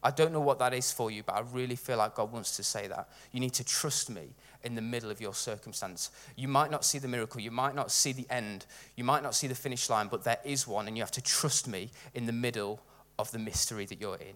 I 0.03 0.12
don't 0.12 0.31
know 0.31 0.41
what 0.41 0.59
that 0.59 0.73
is 0.73 0.91
for 0.91 1.09
you, 1.09 1.23
but 1.23 1.33
I 1.33 1.41
really 1.51 1.75
feel 1.75 1.97
like 1.97 2.15
God 2.15 2.31
wants 2.31 2.55
to 2.57 2.63
say 2.63 2.88
that. 2.88 3.09
You 3.31 3.39
need 3.39 3.53
to 3.53 3.63
trust 3.63 4.09
me 4.09 4.29
in 4.63 4.75
the 4.75 4.82
middle 4.82 5.12
of 5.12 5.20
your 5.20 5.34
circumstance. 5.34 6.12
You 6.36 6.48
might 6.48 6.72
not 6.72 6.86
see 6.86 7.00
the 7.00 7.08
miracle, 7.08 7.41
you 7.41 7.51
might 7.51 7.75
not 7.75 7.91
see 7.91 8.13
the 8.13 8.25
end, 8.29 8.65
you 8.96 9.03
might 9.03 9.24
not 9.24 9.36
see 9.36 9.48
the 9.48 9.55
finish 9.55 9.89
line, 9.89 10.08
but 10.08 10.24
there 10.24 10.39
is 10.43 10.67
one, 10.67 10.88
and 10.88 10.98
you 10.98 11.03
have 11.03 11.12
to 11.12 11.22
trust 11.22 11.67
me 11.67 11.91
in 12.13 12.25
the 12.25 12.32
middle 12.32 12.82
of 13.20 13.32
the 13.32 13.39
mystery 13.39 13.86
that 13.86 14.00
you're 14.00 14.15
in. 14.15 14.36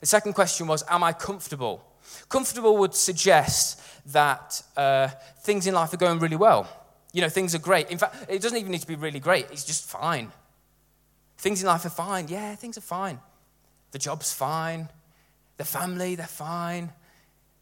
The 0.00 0.06
second 0.06 0.32
question 0.32 0.66
was 0.66 0.84
Am 0.88 1.02
I 1.02 1.12
comfortable? 1.12 1.84
Comfortable 2.28 2.76
would 2.78 2.94
suggest 2.94 3.80
that 4.12 4.62
uh, 4.76 5.08
things 5.40 5.66
in 5.66 5.74
life 5.74 5.92
are 5.92 5.96
going 5.96 6.18
really 6.18 6.36
well. 6.36 6.68
You 7.12 7.22
know, 7.22 7.28
things 7.28 7.54
are 7.54 7.58
great. 7.58 7.90
In 7.90 7.98
fact, 7.98 8.26
it 8.28 8.42
doesn't 8.42 8.58
even 8.58 8.72
need 8.72 8.82
to 8.82 8.86
be 8.86 8.96
really 8.96 9.20
great, 9.20 9.46
it's 9.50 9.64
just 9.64 9.88
fine. 9.88 10.32
Things 11.38 11.60
in 11.62 11.66
life 11.66 11.84
are 11.84 11.90
fine. 11.90 12.28
Yeah, 12.28 12.54
things 12.54 12.78
are 12.78 12.82
fine. 12.82 13.18
The 13.92 13.98
job's 13.98 14.32
fine. 14.32 14.88
The 15.56 15.64
family, 15.64 16.14
they're 16.16 16.26
fine. 16.26 16.92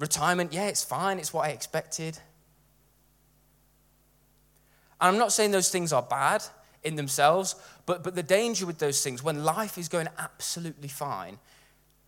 Retirement, 0.02 0.52
yeah, 0.52 0.66
it's 0.66 0.82
fine, 0.82 1.20
it's 1.20 1.32
what 1.32 1.46
I 1.46 1.50
expected. 1.50 2.18
And 5.00 5.14
I'm 5.14 5.16
not 5.16 5.30
saying 5.30 5.52
those 5.52 5.70
things 5.70 5.92
are 5.92 6.02
bad 6.02 6.42
in 6.82 6.96
themselves, 6.96 7.54
but, 7.86 8.02
but 8.02 8.16
the 8.16 8.22
danger 8.24 8.66
with 8.66 8.78
those 8.78 9.00
things, 9.00 9.22
when 9.22 9.44
life 9.44 9.78
is 9.78 9.88
going 9.88 10.08
absolutely 10.18 10.88
fine, 10.88 11.38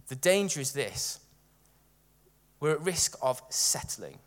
the 0.09 0.17
danger 0.17 0.61
is 0.61 0.73
this 0.73 1.21
we're 2.59 2.73
at 2.73 2.81
risk 2.81 3.17
of 3.23 3.41
settling. 3.49 4.19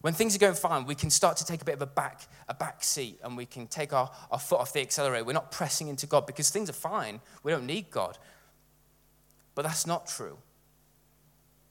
When 0.00 0.14
things 0.14 0.34
are 0.34 0.38
going 0.38 0.54
fine, 0.54 0.86
we 0.86 0.94
can 0.94 1.10
start 1.10 1.36
to 1.36 1.44
take 1.44 1.60
a 1.60 1.66
bit 1.66 1.74
of 1.74 1.82
a 1.82 1.86
back, 1.86 2.22
a 2.48 2.54
back 2.54 2.82
seat 2.82 3.20
and 3.22 3.36
we 3.36 3.44
can 3.44 3.66
take 3.66 3.92
our, 3.92 4.10
our 4.30 4.38
foot 4.38 4.60
off 4.60 4.72
the 4.72 4.80
accelerator. 4.80 5.24
We're 5.26 5.34
not 5.34 5.52
pressing 5.52 5.88
into 5.88 6.06
God 6.06 6.26
because 6.26 6.48
things 6.48 6.70
are 6.70 6.72
fine. 6.72 7.20
We 7.42 7.52
don't 7.52 7.66
need 7.66 7.90
God. 7.90 8.16
But 9.54 9.66
that's 9.66 9.86
not 9.86 10.06
true. 10.06 10.38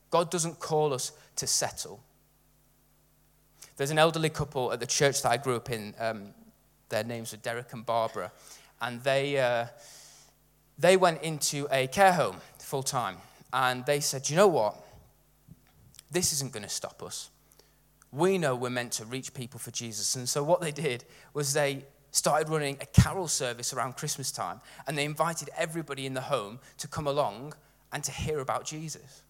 God 0.09 0.31
doesn't 0.31 0.59
call 0.59 0.93
us 0.93 1.11
to 1.35 1.47
settle. 1.47 2.01
There's 3.77 3.91
an 3.91 3.99
elderly 3.99 4.29
couple 4.29 4.73
at 4.73 4.79
the 4.79 4.87
church 4.87 5.21
that 5.21 5.31
I 5.31 5.37
grew 5.37 5.55
up 5.55 5.69
in. 5.69 5.93
Um, 5.99 6.33
their 6.89 7.03
names 7.03 7.31
were 7.31 7.37
Derek 7.37 7.71
and 7.71 7.85
Barbara. 7.85 8.31
And 8.81 9.01
they, 9.03 9.37
uh, 9.37 9.67
they 10.77 10.97
went 10.97 11.21
into 11.21 11.67
a 11.71 11.87
care 11.87 12.13
home 12.13 12.37
full 12.57 12.83
time. 12.83 13.17
And 13.53 13.85
they 13.85 13.99
said, 13.99 14.29
you 14.29 14.35
know 14.35 14.47
what? 14.47 14.75
This 16.11 16.33
isn't 16.33 16.51
going 16.51 16.63
to 16.63 16.69
stop 16.69 17.01
us. 17.03 17.29
We 18.11 18.37
know 18.37 18.55
we're 18.55 18.69
meant 18.69 18.93
to 18.93 19.05
reach 19.05 19.33
people 19.33 19.59
for 19.59 19.71
Jesus. 19.71 20.15
And 20.15 20.27
so 20.27 20.43
what 20.43 20.61
they 20.61 20.71
did 20.71 21.05
was 21.33 21.53
they 21.53 21.85
started 22.11 22.49
running 22.49 22.77
a 22.81 22.85
carol 22.85 23.27
service 23.27 23.71
around 23.71 23.95
Christmas 23.95 24.31
time. 24.31 24.61
And 24.87 24.97
they 24.97 25.05
invited 25.05 25.49
everybody 25.55 26.05
in 26.05 26.15
the 26.15 26.21
home 26.21 26.59
to 26.79 26.87
come 26.87 27.07
along 27.07 27.53
and 27.91 28.03
to 28.03 28.11
hear 28.11 28.39
about 28.39 28.65
Jesus. 28.65 29.23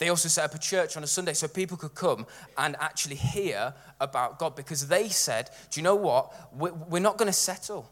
They 0.00 0.08
also 0.08 0.30
set 0.30 0.46
up 0.46 0.54
a 0.54 0.58
church 0.58 0.96
on 0.96 1.04
a 1.04 1.06
Sunday 1.06 1.34
so 1.34 1.46
people 1.46 1.76
could 1.76 1.94
come 1.94 2.26
and 2.56 2.74
actually 2.80 3.16
hear 3.16 3.74
about 4.00 4.38
God 4.38 4.56
because 4.56 4.88
they 4.88 5.10
said, 5.10 5.50
Do 5.70 5.78
you 5.78 5.84
know 5.84 5.94
what? 5.94 6.32
We're 6.54 7.00
not 7.00 7.18
going 7.18 7.26
to 7.26 7.34
settle. 7.34 7.86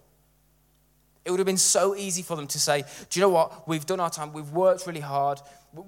It 1.27 1.31
would 1.31 1.39
have 1.39 1.47
been 1.47 1.59
so 1.59 1.95
easy 1.95 2.23
for 2.23 2.35
them 2.35 2.47
to 2.47 2.59
say, 2.59 2.85
Do 3.11 3.21
you 3.21 3.27
know 3.27 3.29
what? 3.29 3.69
We've 3.69 3.85
done 3.85 4.01
our 4.01 4.09
time, 4.09 4.33
we've 4.33 4.51
worked 4.53 4.87
really 4.87 5.01
hard, 5.01 5.39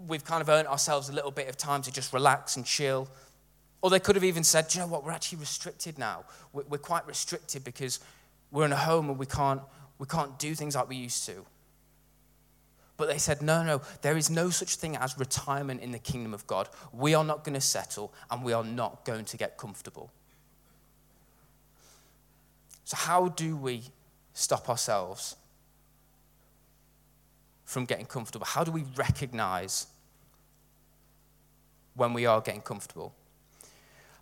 we've 0.07 0.23
kind 0.23 0.43
of 0.43 0.51
earned 0.51 0.69
ourselves 0.69 1.09
a 1.09 1.15
little 1.15 1.31
bit 1.31 1.49
of 1.49 1.57
time 1.57 1.81
to 1.83 1.91
just 1.91 2.13
relax 2.13 2.57
and 2.57 2.67
chill. 2.67 3.09
Or 3.81 3.89
they 3.89 3.99
could 3.99 4.15
have 4.15 4.25
even 4.25 4.45
said, 4.45 4.69
Do 4.69 4.79
you 4.79 4.85
know 4.85 4.91
what? 4.91 5.07
We're 5.07 5.13
actually 5.13 5.39
restricted 5.39 5.99
now. 5.99 6.27
We're 6.53 6.77
quite 6.77 7.07
restricted 7.07 7.65
because 7.65 7.99
we're 8.51 8.67
in 8.67 8.73
a 8.73 8.77
home 8.77 9.09
and 9.09 9.19
we 9.19 9.25
can't, 9.25 9.63
we 9.99 10.07
can't 10.07 10.39
do 10.39 10.55
things 10.55 10.77
like 10.77 10.87
we 10.87 10.97
used 10.97 11.25
to. 11.27 11.47
But 13.01 13.09
they 13.09 13.17
said, 13.17 13.41
no, 13.41 13.65
no, 13.65 13.81
there 14.03 14.19
is 14.19 14.29
no 14.29 14.51
such 14.51 14.77
thing 14.77 14.95
as 14.95 15.19
retirement 15.19 15.81
in 15.81 15.91
the 15.91 15.99
kingdom 15.99 16.35
of 16.35 16.47
God. 16.47 16.69
We 16.93 17.15
are 17.15 17.25
not 17.25 17.45
going 17.45 17.55
to 17.55 17.61
settle 17.63 18.13
and 18.31 18.45
we 18.45 18.53
are 18.53 18.63
not 18.63 19.07
going 19.07 19.25
to 19.25 19.39
get 19.39 19.57
comfortable. 19.57 20.11
So, 22.85 22.99
how 22.99 23.29
do 23.29 23.57
we 23.57 23.85
stop 24.35 24.69
ourselves 24.69 25.37
from 27.65 27.87
getting 27.87 28.05
comfortable? 28.05 28.45
How 28.45 28.65
do 28.65 28.71
we 28.71 28.85
recognize 28.95 29.87
when 31.95 32.13
we 32.13 32.27
are 32.27 32.43
getting 32.43 32.61
comfortable? 32.61 33.15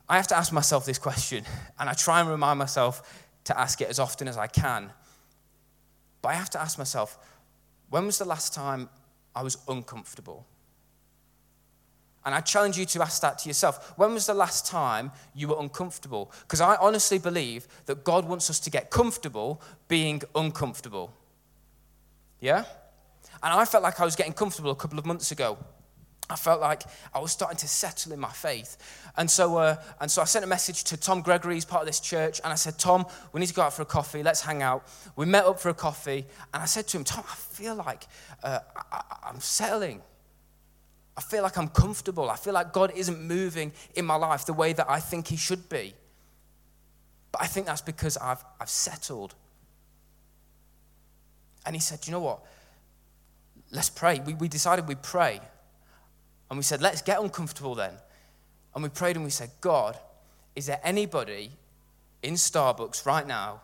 I 0.09 0.19
have 0.19 0.29
to 0.29 0.37
ask 0.37 0.53
myself 0.53 0.87
this 0.87 0.99
question, 0.99 1.43
and 1.81 1.91
I 1.91 1.95
try 1.95 2.21
and 2.21 2.31
remind 2.31 2.61
myself 2.61 3.27
to 3.43 3.59
ask 3.59 3.81
it 3.81 3.89
as 3.89 3.99
often 3.99 4.29
as 4.29 4.37
I 4.37 4.47
can. 4.47 4.93
But 6.23 6.29
I 6.29 6.35
have 6.35 6.51
to 6.51 6.61
ask 6.61 6.79
myself, 6.79 7.19
when 7.91 8.07
was 8.07 8.19
the 8.19 8.25
last 8.25 8.55
time 8.55 8.89
I 9.35 9.43
was 9.43 9.59
uncomfortable? 9.69 10.47
And 12.25 12.35
I 12.35 12.41
challenge 12.41 12.77
you 12.77 12.85
to 12.85 13.03
ask 13.03 13.23
that 13.23 13.39
to 13.39 13.49
yourself. 13.49 13.95
When 13.97 14.13
was 14.13 14.27
the 14.27 14.35
last 14.35 14.67
time 14.67 15.13
you 15.35 15.49
were 15.49 15.57
uncomfortable? 15.59 16.31
Because 16.43 16.61
I 16.61 16.77
honestly 16.77 17.19
believe 17.19 17.67
that 17.87 18.05
God 18.05 18.27
wants 18.27 18.51
us 18.51 18.61
to 18.61 18.71
get 18.71 18.91
comfortable 18.91 19.63
being 19.87 20.21
uncomfortable. 20.35 21.13
Yeah? 22.41 22.65
And 23.43 23.55
I 23.55 23.65
felt 23.65 23.83
like 23.83 23.99
I 24.01 24.05
was 24.05 24.17
getting 24.17 24.33
comfortable 24.33 24.71
a 24.71 24.77
couple 24.77 24.99
of 24.99 25.07
months 25.07 25.31
ago. 25.31 25.57
I 26.31 26.37
felt 26.37 26.61
like 26.61 26.83
I 27.15 27.21
was 27.21 27.33
starting 27.33 27.57
to 27.59 27.69
settle 27.69 28.13
in 28.13 28.21
my 28.21 28.31
faith. 28.31 28.77
And 29.17 29.31
so, 29.31 29.57
uh, 29.57 29.77
and 30.01 30.11
so 30.11 30.21
I 30.21 30.27
sent 30.27 30.45
a 30.45 30.49
message 30.49 30.85
to 30.85 30.97
Tom 30.97 31.23
Gregory, 31.23 31.55
he's 31.55 31.65
part 31.65 31.83
of 31.83 31.87
this 31.87 32.01
church, 32.01 32.41
and 32.45 32.53
I 32.53 32.57
said, 32.57 32.79
Tom, 32.79 33.07
we 33.33 33.41
need 33.41 33.47
to 33.47 33.55
go 33.55 33.63
out 33.63 33.73
for 33.73 33.83
a 33.83 33.87
coffee, 33.87 34.23
let's 34.23 34.43
hang 34.43 34.63
out. 34.63 34.87
We 35.17 35.27
met 35.27 35.45
up 35.45 35.59
for 35.59 35.71
a 35.71 35.75
coffee, 35.75 36.27
and 36.53 36.63
I 36.63 36.67
said 36.67 36.87
to 36.89 36.99
him, 36.99 37.05
Tom, 37.05 37.25
I 37.27 37.35
feel 37.35 37.75
like 37.75 38.07
uh, 38.43 38.61
I, 38.93 39.03
I'm 39.25 39.41
settling. 39.41 40.03
I 41.17 41.21
feel 41.21 41.43
like 41.43 41.59
I'm 41.59 41.69
comfortable. 41.69 42.31
I 42.31 42.37
feel 42.37 42.55
like 42.55 42.73
God 42.73 42.93
isn't 42.95 43.21
moving 43.21 43.73
in 43.97 44.05
my 44.05 44.15
life 44.15 44.47
the 44.47 44.53
way 44.53 44.73
that 44.73 44.89
I 44.89 45.01
think 45.01 45.27
He 45.27 45.37
should 45.37 45.69
be. 45.69 45.95
But 47.33 47.43
I 47.43 47.47
think 47.47 47.67
that's 47.67 47.83
because 47.83 48.17
I've, 48.17 48.45
I've 48.61 48.69
settled. 48.69 49.35
And 51.67 51.75
he 51.75 51.81
said, 51.81 52.07
You 52.07 52.13
know 52.13 52.21
what? 52.21 52.45
Let's 53.73 53.91
pray. 53.91 54.21
We, 54.25 54.35
we 54.35 54.49
decided 54.49 54.87
we'd 54.87 55.03
pray. 55.03 55.41
And 56.51 56.59
we 56.59 56.63
said, 56.63 56.81
let's 56.81 57.03
get 57.03 57.21
uncomfortable 57.21 57.75
then. 57.75 57.93
And 58.75 58.83
we 58.83 58.89
prayed 58.89 59.17
and 59.17 59.25
we 59.25 59.31
said, 59.31 59.51
God, 59.61 59.99
is 60.57 60.67
there 60.67 60.81
anybody 60.83 61.53
in 62.23 62.35
Starbucks 62.35 63.07
right 63.07 63.27
now 63.27 63.61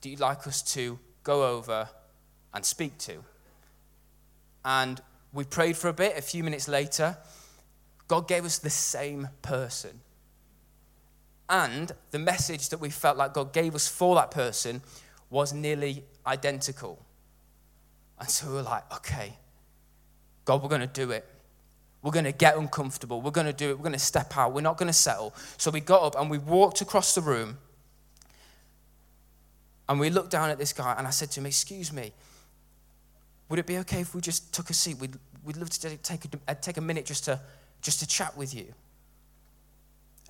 that 0.00 0.08
you'd 0.08 0.20
like 0.20 0.46
us 0.46 0.62
to 0.74 0.98
go 1.22 1.56
over 1.56 1.88
and 2.54 2.64
speak 2.64 2.96
to? 2.98 3.24
And 4.64 5.00
we 5.32 5.44
prayed 5.44 5.76
for 5.76 5.88
a 5.88 5.92
bit. 5.92 6.16
A 6.16 6.22
few 6.22 6.44
minutes 6.44 6.68
later, 6.68 7.16
God 8.08 8.28
gave 8.28 8.44
us 8.44 8.58
the 8.58 8.70
same 8.70 9.28
person. 9.42 10.00
And 11.48 11.90
the 12.10 12.18
message 12.18 12.68
that 12.68 12.78
we 12.78 12.90
felt 12.90 13.16
like 13.16 13.34
God 13.34 13.52
gave 13.52 13.74
us 13.74 13.88
for 13.88 14.14
that 14.16 14.30
person 14.30 14.82
was 15.30 15.52
nearly 15.52 16.04
identical. 16.26 17.04
And 18.18 18.28
so 18.28 18.48
we 18.48 18.54
were 18.54 18.62
like, 18.62 18.84
okay, 18.96 19.34
God, 20.44 20.62
we're 20.62 20.68
going 20.68 20.80
to 20.80 20.86
do 20.86 21.10
it. 21.10 21.26
We're 22.02 22.12
going 22.12 22.24
to 22.24 22.32
get 22.32 22.56
uncomfortable. 22.56 23.20
We're 23.20 23.30
going 23.30 23.46
to 23.46 23.52
do 23.52 23.70
it. 23.70 23.78
We're 23.78 23.84
going 23.84 23.92
to 23.92 23.98
step 23.98 24.36
out. 24.36 24.52
We're 24.52 24.62
not 24.62 24.78
going 24.78 24.86
to 24.86 24.92
settle. 24.92 25.34
So 25.58 25.70
we 25.70 25.80
got 25.80 26.02
up 26.02 26.20
and 26.20 26.30
we 26.30 26.38
walked 26.38 26.80
across 26.80 27.14
the 27.14 27.20
room. 27.20 27.58
And 29.88 30.00
we 30.00 30.08
looked 30.08 30.30
down 30.30 30.50
at 30.50 30.58
this 30.58 30.72
guy 30.72 30.94
and 30.96 31.06
I 31.06 31.10
said 31.10 31.30
to 31.32 31.40
him, 31.40 31.46
Excuse 31.46 31.92
me, 31.92 32.12
would 33.48 33.58
it 33.58 33.66
be 33.66 33.78
okay 33.78 34.00
if 34.00 34.14
we 34.14 34.20
just 34.20 34.54
took 34.54 34.70
a 34.70 34.74
seat? 34.74 34.98
We'd, 34.98 35.16
we'd 35.44 35.56
love 35.56 35.68
to 35.70 35.96
take 35.96 36.24
a, 36.24 36.28
uh, 36.48 36.54
take 36.54 36.76
a 36.76 36.80
minute 36.80 37.04
just 37.04 37.24
to, 37.24 37.40
just 37.82 38.00
to 38.00 38.06
chat 38.06 38.36
with 38.36 38.54
you. 38.54 38.72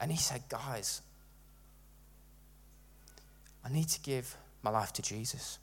And 0.01 0.11
he 0.11 0.17
said, 0.17 0.43
Guys, 0.49 1.03
I 3.65 3.69
need 3.69 3.89
to 3.89 4.01
give 4.01 4.35
my 4.63 4.71
life 4.71 4.93
to 4.95 5.03
Jesus. 5.03 5.59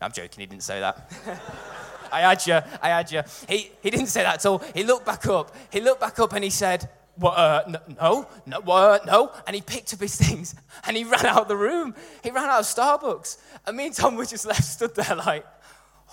I'm 0.00 0.12
joking, 0.12 0.40
he 0.40 0.46
didn't 0.46 0.62
say 0.62 0.80
that. 0.80 1.10
I 2.12 2.20
had 2.20 2.46
you, 2.46 2.60
I 2.82 2.88
had 2.88 3.10
you. 3.10 3.22
He, 3.48 3.70
he 3.82 3.90
didn't 3.90 4.06
say 4.06 4.22
that 4.22 4.36
at 4.36 4.46
all. 4.46 4.62
He 4.74 4.84
looked 4.84 5.06
back 5.06 5.26
up. 5.26 5.54
He 5.70 5.80
looked 5.80 6.00
back 6.00 6.18
up 6.18 6.32
and 6.32 6.44
he 6.44 6.50
said, 6.50 6.88
what, 7.16 7.38
uh, 7.38 7.78
no, 8.00 8.26
no, 8.46 8.60
what, 8.60 9.06
no. 9.06 9.32
And 9.46 9.54
he 9.54 9.62
picked 9.62 9.94
up 9.94 10.00
his 10.00 10.16
things 10.20 10.54
and 10.86 10.96
he 10.96 11.04
ran 11.04 11.26
out 11.26 11.42
of 11.42 11.48
the 11.48 11.56
room. 11.56 11.94
He 12.22 12.30
ran 12.30 12.48
out 12.48 12.60
of 12.60 12.66
Starbucks. 12.66 13.38
And 13.66 13.76
me 13.76 13.86
and 13.86 13.94
Tom 13.94 14.16
were 14.16 14.26
just 14.26 14.46
left 14.46 14.64
stood 14.64 14.94
there 14.94 15.16
like, 15.16 15.46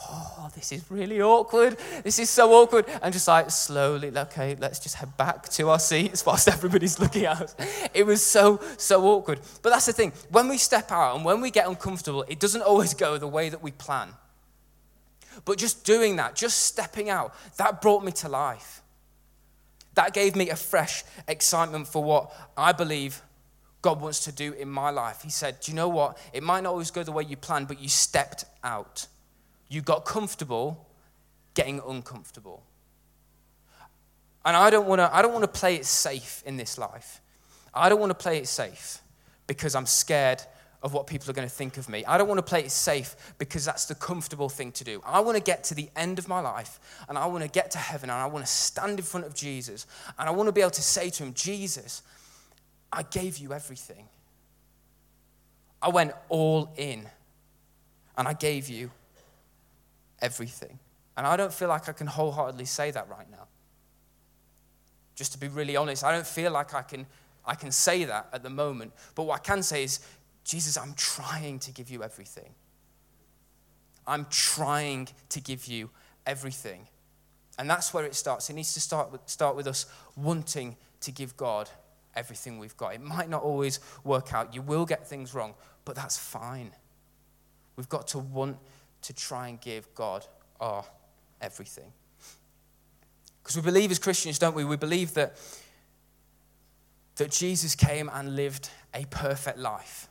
oh, 0.10 0.50
this 0.56 0.72
is 0.72 0.90
really 0.90 1.22
awkward. 1.22 1.78
This 2.04 2.20
is 2.20 2.30
so 2.30 2.52
awkward. 2.54 2.86
And 3.02 3.14
just 3.14 3.28
like 3.28 3.50
slowly, 3.50 4.16
okay, 4.16 4.56
let's 4.60 4.80
just 4.80 4.96
head 4.96 5.16
back 5.18 5.50
to 5.50 5.70
our 5.70 5.80
seats 5.80 6.26
whilst 6.26 6.48
everybody's 6.48 7.00
looking 7.00 7.26
at 7.26 7.42
us. 7.42 7.56
It 7.94 8.06
was 8.06 8.26
so, 8.26 8.62
so 8.78 9.04
awkward. 9.06 9.40
But 9.62 9.72
that's 9.72 9.86
the 9.86 9.94
thing. 9.94 10.14
When 10.30 10.48
we 10.48 10.58
step 10.58 10.92
out 10.92 11.16
and 11.16 11.26
when 11.26 11.42
we 11.42 11.52
get 11.52 11.68
uncomfortable, 11.68 12.24
it 12.28 12.40
doesn't 12.40 12.62
always 12.62 12.94
go 12.94 13.18
the 13.18 13.28
way 13.28 13.50
that 13.50 13.62
we 13.62 13.72
plan. 13.72 14.10
But 15.46 15.58
just 15.58 15.86
doing 15.86 16.18
that, 16.18 16.36
just 16.36 16.66
stepping 16.66 17.10
out, 17.10 17.34
that 17.58 17.82
brought 17.82 18.04
me 18.04 18.12
to 18.14 18.30
life. 18.30 18.82
That 19.96 20.14
gave 20.14 20.36
me 20.36 20.50
a 20.50 20.56
fresh 20.56 21.04
excitement 21.28 21.88
for 21.88 22.04
what 22.04 22.34
I 22.56 22.72
believe 22.72 23.22
God 23.82 24.00
wants 24.00 24.24
to 24.26 24.32
do 24.32 24.54
in 24.54 24.70
my 24.70 24.90
life. 24.90 25.22
He 25.24 25.30
said, 25.30 25.60
Do 25.60 25.72
you 25.72 25.76
know 25.76 25.90
what? 25.90 26.18
It 26.34 26.44
might 26.44 26.62
not 26.62 26.72
always 26.72 26.92
go 26.92 27.04
the 27.04 27.12
way 27.12 27.24
you 27.24 27.36
planned, 27.36 27.68
but 27.68 27.80
you 27.80 27.90
stepped 27.90 28.46
out. 28.64 29.08
You 29.68 29.82
got 29.82 30.06
comfortable 30.06 30.88
getting 31.54 31.82
uncomfortable. 31.88 32.64
And 34.46 34.56
I 34.56 34.70
don't 34.70 34.88
want 34.88 35.00
to 35.00 35.14
I 35.14 35.22
don't 35.22 35.34
want 35.34 35.44
to 35.44 35.60
play 35.60 35.76
it 35.76 35.86
safe 35.86 36.44
in 36.46 36.58
this 36.58 36.78
life. 36.78 37.22
I 37.74 37.90
don't 37.90 38.00
want 38.00 38.12
to 38.12 38.16
play 38.16 38.38
it 38.38 38.48
safe 38.48 39.00
because 39.48 39.76
I'm 39.76 39.86
scared 39.86 40.42
of 40.84 40.94
what 40.94 41.06
people 41.06 41.30
are 41.30 41.34
going 41.34 41.48
to 41.48 41.54
think 41.54 41.78
of 41.78 41.88
me. 41.90 42.04
I 42.06 42.18
don't 42.18 42.28
want 42.28 42.40
to 42.40 42.44
play 42.44 42.62
it 42.62 42.72
safe 42.72 43.16
because 43.38 43.64
that's 43.66 43.86
the 43.86 43.96
comfortable 43.96 44.50
thing 44.50 44.72
to 44.74 44.84
do. 44.84 45.02
I 45.06 45.20
want 45.20 45.38
to 45.38 45.44
get 45.44 45.64
to 45.66 45.76
the 45.76 45.90
end 45.96 46.18
of 46.18 46.28
my 46.28 46.40
life 46.40 46.80
and 47.08 47.18
I 47.18 47.28
want 47.28 47.44
to 47.44 47.50
get 47.50 47.72
to 47.72 47.78
heaven 47.78 48.10
and 48.10 48.20
I 48.20 48.26
want 48.26 48.46
to 48.46 48.52
stand 48.52 48.98
in 49.00 49.06
front 49.06 49.28
of 49.28 49.36
Jesus 49.36 49.86
and 50.18 50.28
I 50.28 50.32
want 50.32 50.48
to 50.48 50.52
be 50.52 50.62
able 50.62 50.72
to 50.72 50.82
say 50.82 51.10
to 51.12 51.24
him, 51.24 51.34
Jesus, 51.34 52.02
I 52.92 53.04
gave 53.04 53.38
you 53.38 53.54
everything. 53.54 54.08
I 55.82 55.90
went 55.90 56.14
all 56.30 56.74
in 56.78 57.08
and 58.18 58.28
I 58.28 58.34
gave 58.34 58.68
you 58.68 58.92
everything. 60.20 60.80
And 61.16 61.28
I 61.28 61.38
don't 61.38 61.54
feel 61.54 61.70
like 61.70 61.90
I 61.90 61.92
can 61.92 62.08
wholeheartedly 62.08 62.66
say 62.66 62.90
that 62.92 63.08
right 63.10 63.30
now. 63.30 63.48
Just 65.16 65.34
to 65.34 65.38
be 65.38 65.48
really 65.48 65.76
honest, 65.76 66.04
I 66.04 66.12
don't 66.12 66.26
feel 66.26 66.52
like 66.52 66.74
I 66.74 66.82
can 66.82 67.06
I 67.46 67.56
can 67.56 67.72
say 67.72 68.04
that 68.04 68.30
at 68.34 68.44
the 68.44 68.50
moment. 68.50 68.94
But 69.16 69.24
what 69.24 69.36
I 69.40 69.44
can 69.44 69.64
say 69.64 69.84
is 69.84 70.00
Jesus, 70.44 70.78
I'm 70.78 70.94
trying 70.96 71.60
to 71.60 71.72
give 71.72 71.90
you 71.90 72.04
everything. 72.04 72.54
I'm 74.08 74.26
trying 74.30 75.10
to 75.30 75.40
give 75.40 75.68
you 75.68 75.90
everything. 76.26 76.88
And 77.60 77.70
that's 77.70 77.94
where 77.94 78.06
it 78.06 78.16
starts. 78.16 78.50
It 78.50 78.54
needs 78.54 78.74
to 78.74 78.80
start 78.80 79.12
with, 79.12 79.22
start 79.28 79.56
with 79.56 79.68
us 79.68 79.86
wanting 80.16 80.76
to 81.02 81.12
give 81.12 81.38
God 81.38 81.70
everything 82.16 82.60
we've 82.60 82.76
got. 82.78 82.96
It 82.96 83.02
might 83.02 83.30
not 83.30 83.44
always 83.44 83.80
work 84.04 84.34
out. 84.34 84.54
You 84.54 84.62
will 84.62 84.86
get 84.86 85.08
things 85.08 85.34
wrong, 85.34 85.54
but 85.86 85.96
that's 85.96 86.18
fine. 86.18 86.72
We've 87.76 87.90
got 87.90 88.08
to 88.10 88.20
want 88.20 88.58
to 89.04 89.14
try 89.14 89.48
and 89.48 89.60
give 89.60 89.94
God 89.96 90.26
our 90.60 90.84
everything. 91.42 91.92
Because 93.42 93.56
we 93.56 93.62
believe 93.64 93.92
as 93.92 94.00
Christians, 94.00 94.38
don't 94.38 94.56
we? 94.56 94.64
We 94.64 94.78
believe 94.78 95.14
that, 95.16 95.38
that 97.16 97.32
Jesus 97.32 97.76
came 97.76 98.10
and 98.14 98.36
lived 98.36 98.70
a 98.94 99.06
perfect 99.06 99.58
life. 99.58 100.08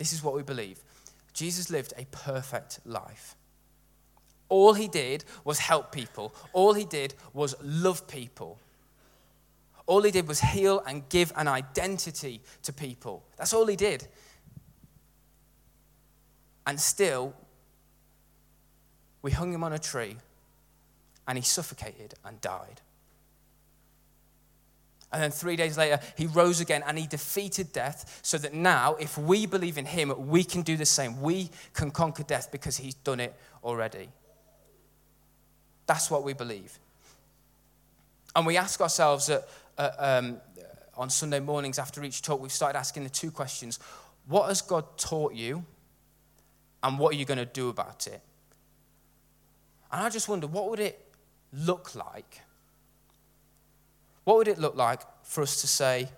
This 0.00 0.14
is 0.14 0.24
what 0.24 0.34
we 0.34 0.42
believe 0.42 0.82
Jesus 1.34 1.68
lived 1.68 1.92
a 1.98 2.06
perfect 2.06 2.80
life. 2.86 3.36
All 4.48 4.72
he 4.72 4.88
did 4.88 5.26
was 5.44 5.58
help 5.58 5.92
people, 5.92 6.34
all 6.54 6.72
he 6.72 6.86
did 6.86 7.14
was 7.34 7.54
love 7.62 8.08
people. 8.08 8.58
All 9.84 10.00
he 10.00 10.10
did 10.10 10.26
was 10.26 10.40
heal 10.40 10.82
and 10.86 11.06
give 11.10 11.34
an 11.36 11.48
identity 11.48 12.40
to 12.62 12.72
people. 12.72 13.24
That's 13.36 13.52
all 13.52 13.66
he 13.66 13.76
did. 13.76 14.08
And 16.66 16.80
still, 16.80 17.34
we 19.20 19.32
hung 19.32 19.52
him 19.52 19.64
on 19.64 19.74
a 19.74 19.78
tree 19.78 20.16
and 21.28 21.36
he 21.36 21.42
suffocated 21.42 22.14
and 22.24 22.40
died. 22.40 22.80
And 25.12 25.22
then 25.22 25.30
three 25.30 25.56
days 25.56 25.76
later, 25.76 25.98
he 26.16 26.26
rose 26.26 26.60
again 26.60 26.84
and 26.86 26.96
he 26.96 27.06
defeated 27.06 27.72
death 27.72 28.20
so 28.22 28.38
that 28.38 28.54
now, 28.54 28.94
if 28.94 29.18
we 29.18 29.44
believe 29.44 29.76
in 29.76 29.86
him, 29.86 30.12
we 30.28 30.44
can 30.44 30.62
do 30.62 30.76
the 30.76 30.86
same. 30.86 31.20
We 31.20 31.50
can 31.74 31.90
conquer 31.90 32.22
death 32.22 32.52
because 32.52 32.76
he's 32.76 32.94
done 32.94 33.18
it 33.18 33.34
already. 33.64 34.08
That's 35.86 36.10
what 36.10 36.22
we 36.22 36.32
believe. 36.32 36.78
And 38.36 38.46
we 38.46 38.56
ask 38.56 38.80
ourselves 38.80 39.28
uh, 39.28 39.40
um, 39.98 40.40
on 40.96 41.10
Sunday 41.10 41.40
mornings 41.40 41.80
after 41.80 42.04
each 42.04 42.22
talk, 42.22 42.40
we've 42.40 42.52
started 42.52 42.78
asking 42.78 43.02
the 43.02 43.10
two 43.10 43.32
questions 43.32 43.80
What 44.26 44.46
has 44.48 44.62
God 44.62 44.96
taught 44.96 45.34
you? 45.34 45.64
And 46.82 46.98
what 46.98 47.14
are 47.14 47.16
you 47.16 47.24
going 47.24 47.38
to 47.38 47.44
do 47.44 47.68
about 47.68 48.06
it? 48.06 48.22
And 49.92 50.02
I 50.02 50.08
just 50.08 50.28
wonder, 50.28 50.46
what 50.46 50.70
would 50.70 50.80
it 50.80 51.04
look 51.52 51.94
like 51.94 52.42
what 54.24 54.36
would 54.36 54.48
it 54.48 54.58
look 54.58 54.76
like 54.76 55.00
for 55.22 55.42
us 55.42 55.60
to 55.60 55.66
say, 55.66 56.08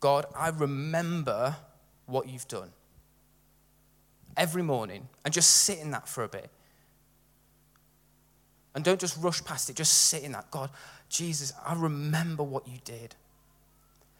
God, 0.00 0.26
I 0.36 0.48
remember 0.48 1.56
what 2.06 2.28
you've 2.28 2.48
done 2.48 2.70
every 4.36 4.62
morning 4.62 5.08
and 5.24 5.32
just 5.32 5.50
sit 5.50 5.78
in 5.78 5.90
that 5.92 6.08
for 6.08 6.24
a 6.24 6.28
bit? 6.28 6.50
And 8.74 8.84
don't 8.84 9.00
just 9.00 9.22
rush 9.22 9.44
past 9.44 9.68
it, 9.68 9.76
just 9.76 9.92
sit 9.92 10.22
in 10.22 10.32
that. 10.32 10.50
God, 10.50 10.70
Jesus, 11.08 11.52
I 11.64 11.74
remember 11.74 12.42
what 12.42 12.66
you 12.66 12.78
did. 12.84 13.14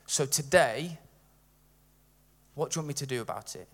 So 0.07 0.27
today, 0.27 0.99
what 2.55 2.71
do 2.71 2.79
you 2.79 2.81
want 2.83 2.89
me 2.89 2.95
to 2.95 3.07
do 3.07 3.23
about 3.23 3.57
it? 3.57 3.67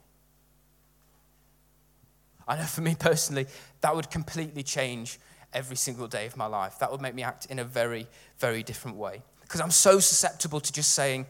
I 2.46 2.56
know 2.56 2.62
for 2.62 2.80
me 2.80 2.94
personally, 2.98 3.46
that 3.80 3.94
would 3.94 4.10
completely 4.10 4.62
change 4.62 5.18
every 5.52 5.76
single 5.76 6.06
day 6.06 6.26
of 6.26 6.36
my 6.36 6.46
life. 6.46 6.78
That 6.78 6.90
would 6.90 7.00
make 7.00 7.14
me 7.14 7.22
act 7.22 7.46
in 7.46 7.58
a 7.58 7.64
very, 7.64 8.06
very 8.38 8.62
different 8.62 8.96
way. 8.96 9.22
Because 9.42 9.60
I'm 9.60 9.70
so 9.70 9.98
susceptible 9.98 10.60
to 10.60 10.72
just 10.72 10.92
saying, 10.92 11.26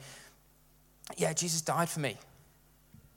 yeah, 1.17 1.33
Jesus 1.33 1.61
died 1.61 1.89
for 1.89 2.01
me. 2.01 2.17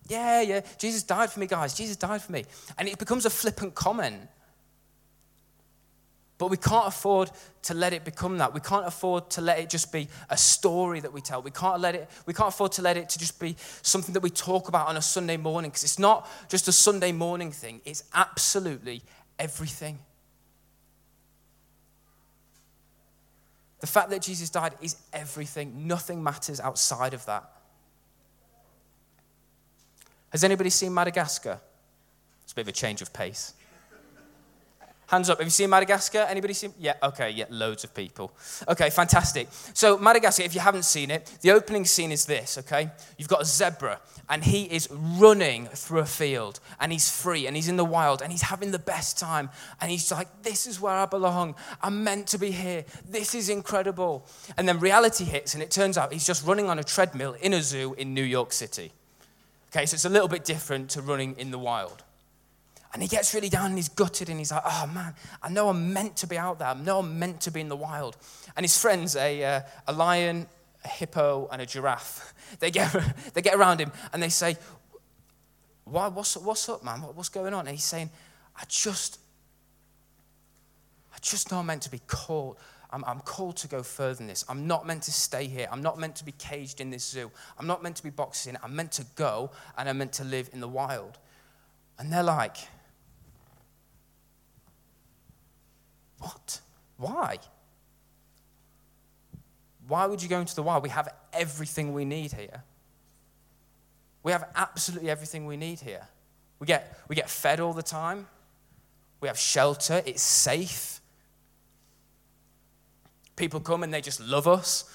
Yeah, 0.08 0.42
yeah, 0.42 0.62
Jesus 0.78 1.04
died 1.04 1.32
for 1.32 1.40
me, 1.40 1.48
guys. 1.48 1.74
Jesus 1.74 1.96
died 1.96 2.22
for 2.22 2.32
me. 2.32 2.46
And 2.78 2.88
it 2.88 3.00
becomes 3.00 3.26
a 3.26 3.30
flippant 3.30 3.76
comment. 3.76 4.28
But 6.38 6.50
we 6.50 6.58
can't 6.58 6.88
afford 6.88 7.30
to 7.64 7.76
let 7.76 7.94
it 7.94 8.04
become 8.04 8.40
that. 8.40 8.52
We 8.52 8.62
can't 8.62 8.88
afford 8.88 9.30
to 9.32 9.42
let 9.42 9.60
it 9.60 9.70
just 9.70 9.92
be 9.92 10.08
a 10.28 10.36
story 10.36 11.00
that 11.00 11.14
we 11.14 11.22
tell. 11.22 11.42
We 11.44 11.52
can't 11.52 11.80
let 11.80 11.94
it 11.94 12.10
we 12.26 12.34
can't 12.34 12.50
afford 12.50 12.72
to 12.74 12.82
let 12.82 12.98
it 12.98 13.10
to 13.10 13.20
just 13.20 13.40
be 13.40 13.56
something 13.84 14.14
that 14.14 14.24
we 14.24 14.32
talk 14.32 14.68
about 14.68 14.88
on 14.88 14.98
a 14.98 15.04
Sunday 15.04 15.38
morning 15.38 15.70
because 15.70 15.84
it's 15.84 16.00
not 16.00 16.28
just 16.50 16.68
a 16.68 16.72
Sunday 16.72 17.12
morning 17.12 17.52
thing. 17.52 17.80
It's 17.86 18.04
absolutely 18.16 19.04
everything. 19.38 20.00
The 23.82 23.88
fact 23.88 24.12
that 24.12 24.22
Jesus 24.22 24.50
died 24.50 24.74
is 24.80 24.96
everything. 25.12 25.88
Nothing 25.88 26.24
matters 26.24 26.60
outside 26.60 27.13
of 27.13 27.26
that. 27.26 27.44
Has 30.30 30.44
anybody 30.44 30.70
seen 30.70 30.94
Madagascar? 30.94 31.60
It's 32.44 32.54
a 32.54 32.56
bit 32.56 32.62
of 32.62 32.67
a 32.70 32.74
change 32.74 33.02
of 33.02 33.12
pace. 33.12 33.54
Hands 35.12 35.30
up. 35.30 35.39
Have 35.39 35.47
you 35.47 35.52
seen 35.52 35.69
Madagascar? 35.69 36.19
Anybody 36.19 36.54
seen? 36.54 36.74
Yeah, 36.80 36.93
okay, 37.04 37.32
yeah, 37.32 37.43
loads 37.50 37.84
of 37.84 37.93
people. 37.93 38.32
Okay, 38.65 38.89
fantastic. 38.89 39.50
So, 39.74 39.97
Madagascar, 39.97 40.43
if 40.43 40.56
you 40.56 40.62
haven't 40.62 40.86
seen 40.86 41.12
it, 41.12 41.30
the 41.41 41.52
opening 41.52 41.84
scene 41.84 42.13
is 42.13 42.26
this, 42.26 42.58
okay? 42.60 42.89
You've 43.17 43.28
got 43.28 43.41
a 43.41 43.45
zebra, 43.45 44.00
and 44.30 44.41
he 44.41 44.63
is 44.63 44.88
running 44.89 45.65
through 45.65 46.00
a 46.00 46.06
field, 46.06 46.62
and 46.80 46.93
he's 46.93 47.10
free, 47.12 47.45
and 47.45 47.58
he's 47.58 47.67
in 47.67 47.76
the 47.76 47.84
wild, 47.84 48.21
and 48.21 48.32
he's 48.32 48.43
having 48.43 48.71
the 48.71 48.80
best 48.80 49.19
time. 49.19 49.50
And 49.82 49.91
he's 49.91 50.10
like, 50.13 50.43
This 50.43 50.65
is 50.65 50.80
where 50.80 50.95
I 50.95 51.06
belong. 51.08 51.56
I'm 51.82 52.06
meant 52.06 52.28
to 52.28 52.38
be 52.38 52.52
here. 52.52 52.86
This 53.06 53.36
is 53.36 53.50
incredible. 53.50 54.26
And 54.58 54.65
then 54.65 54.80
reality 54.80 55.26
hits, 55.26 55.56
and 55.56 55.62
it 55.62 55.71
turns 55.71 55.97
out 55.97 56.13
he's 56.13 56.26
just 56.26 56.47
running 56.47 56.69
on 56.69 56.80
a 56.80 56.86
treadmill 56.86 57.34
in 57.41 57.52
a 57.52 57.62
zoo 57.62 57.95
in 57.97 58.13
New 58.13 58.24
York 58.24 58.54
City. 58.54 58.93
Okay, 59.76 59.86
so 59.86 59.95
it's 59.95 60.06
a 60.06 60.10
little 60.10 60.30
bit 60.30 60.45
different 60.45 60.89
to 60.91 61.02
running 61.02 61.36
in 61.38 61.52
the 61.52 61.60
wild. 61.60 62.02
And 62.93 63.01
he 63.01 63.08
gets 63.08 63.34
really 63.34 63.49
down 63.49 63.67
and 63.67 63.75
he's 63.77 63.89
gutted 63.89 64.30
and 64.30 64.38
he's 64.38 64.51
like, 64.51 64.63
oh 64.65 64.89
man, 64.93 65.15
I 65.41 65.49
know 65.49 65.69
I'm 65.69 65.93
meant 65.93 66.17
to 66.17 66.27
be 66.27 66.38
out 66.38 66.60
there. 66.60 66.67
I 66.67 66.73
know 66.73 66.99
I'm 66.99 67.17
meant 67.19 67.41
to 67.41 67.51
be 67.51 67.62
in 67.62 67.69
the 67.69 67.75
wild. 67.75 68.17
And 68.56 68.63
his 68.63 68.77
friends, 68.77 69.15
a, 69.15 69.43
uh, 69.43 69.62
a 69.88 69.93
lion, 69.93 70.47
a 70.84 70.88
hippo, 70.88 71.47
and 71.51 71.62
a 71.62 71.65
giraffe, 71.65 72.34
they 72.60 72.69
get, 72.69 72.93
they 73.34 73.41
get 73.41 73.56
around 73.56 73.80
him 73.80 73.91
and 74.12 74.21
they 74.21 74.30
say, 74.30 74.58
Why, 75.86 76.10
what's, 76.10 76.36
what's 76.36 76.67
up, 76.67 76.84
man? 76.84 76.99
What's 76.99 77.30
going 77.30 77.54
on? 77.54 77.62
And 77.62 77.69
he's 77.69 77.86
saying, 77.86 78.10
I 78.58 78.63
just, 78.67 79.19
I 81.13 81.17
just 81.21 81.49
know 81.51 81.60
I'm 81.60 81.67
meant 81.67 81.84
to 81.84 81.91
be 81.91 82.01
called. 82.08 82.58
I'm, 82.93 83.06
I'm, 83.06 83.21
called 83.21 83.56
to 83.58 83.69
go 83.69 83.84
further 83.84 84.15
than 84.15 84.27
this. 84.27 84.43
I'm 84.49 84.67
not 84.67 84.86
meant 84.86 85.04
to 85.04 85.13
stay 85.13 85.47
here. 85.47 85.65
I'm 85.71 85.82
not 85.82 85.97
meant 85.97 86.17
to 86.17 86.25
be 86.25 86.34
caged 86.34 86.82
in 86.82 86.89
this 86.89 87.08
zoo. 87.08 87.32
I'm 87.58 87.65
not 87.65 87.82
meant 87.82 87.95
to 87.95 88.04
be 88.04 88.10
boxing. 88.10 88.58
I'm 88.62 88.75
meant 88.75 88.91
to 88.93 89.06
go 89.15 89.51
and 89.77 89.88
I'm 89.88 89.97
meant 89.97 90.12
to 90.13 90.25
live 90.25 90.49
in 90.51 90.60
the 90.60 90.67
wild. 90.67 91.17
And 91.97 92.12
they're 92.12 92.21
like, 92.21 92.58
What? 96.21 96.62
Why? 96.97 97.39
Why 99.88 100.05
would 100.05 100.21
you 100.21 100.29
go 100.29 100.39
into 100.39 100.55
the 100.55 100.63
wild? 100.63 100.84
We 100.84 100.89
have 100.89 101.10
everything 101.34 101.93
we 101.93 102.05
need 102.05 102.31
here. 102.31 102.63
We 104.23 104.31
have 104.31 104.47
absolutely 104.55 105.10
everything 105.10 105.47
we 105.47 105.57
need 105.57 105.79
here. 105.79 106.07
We 106.60 106.67
get, 106.67 106.99
we 107.07 107.15
get 107.15 107.29
fed 107.29 107.60
all 107.60 107.73
the 107.73 107.84
time. 107.84 108.27
We 109.19 109.27
have 109.27 109.38
shelter. 109.38 110.03
It's 110.05 110.21
safe. 110.21 111.01
People 113.36 113.60
come 113.60 113.81
and 113.81 113.91
they 113.91 114.01
just 114.01 114.19
love 114.19 114.47
us. 114.47 114.86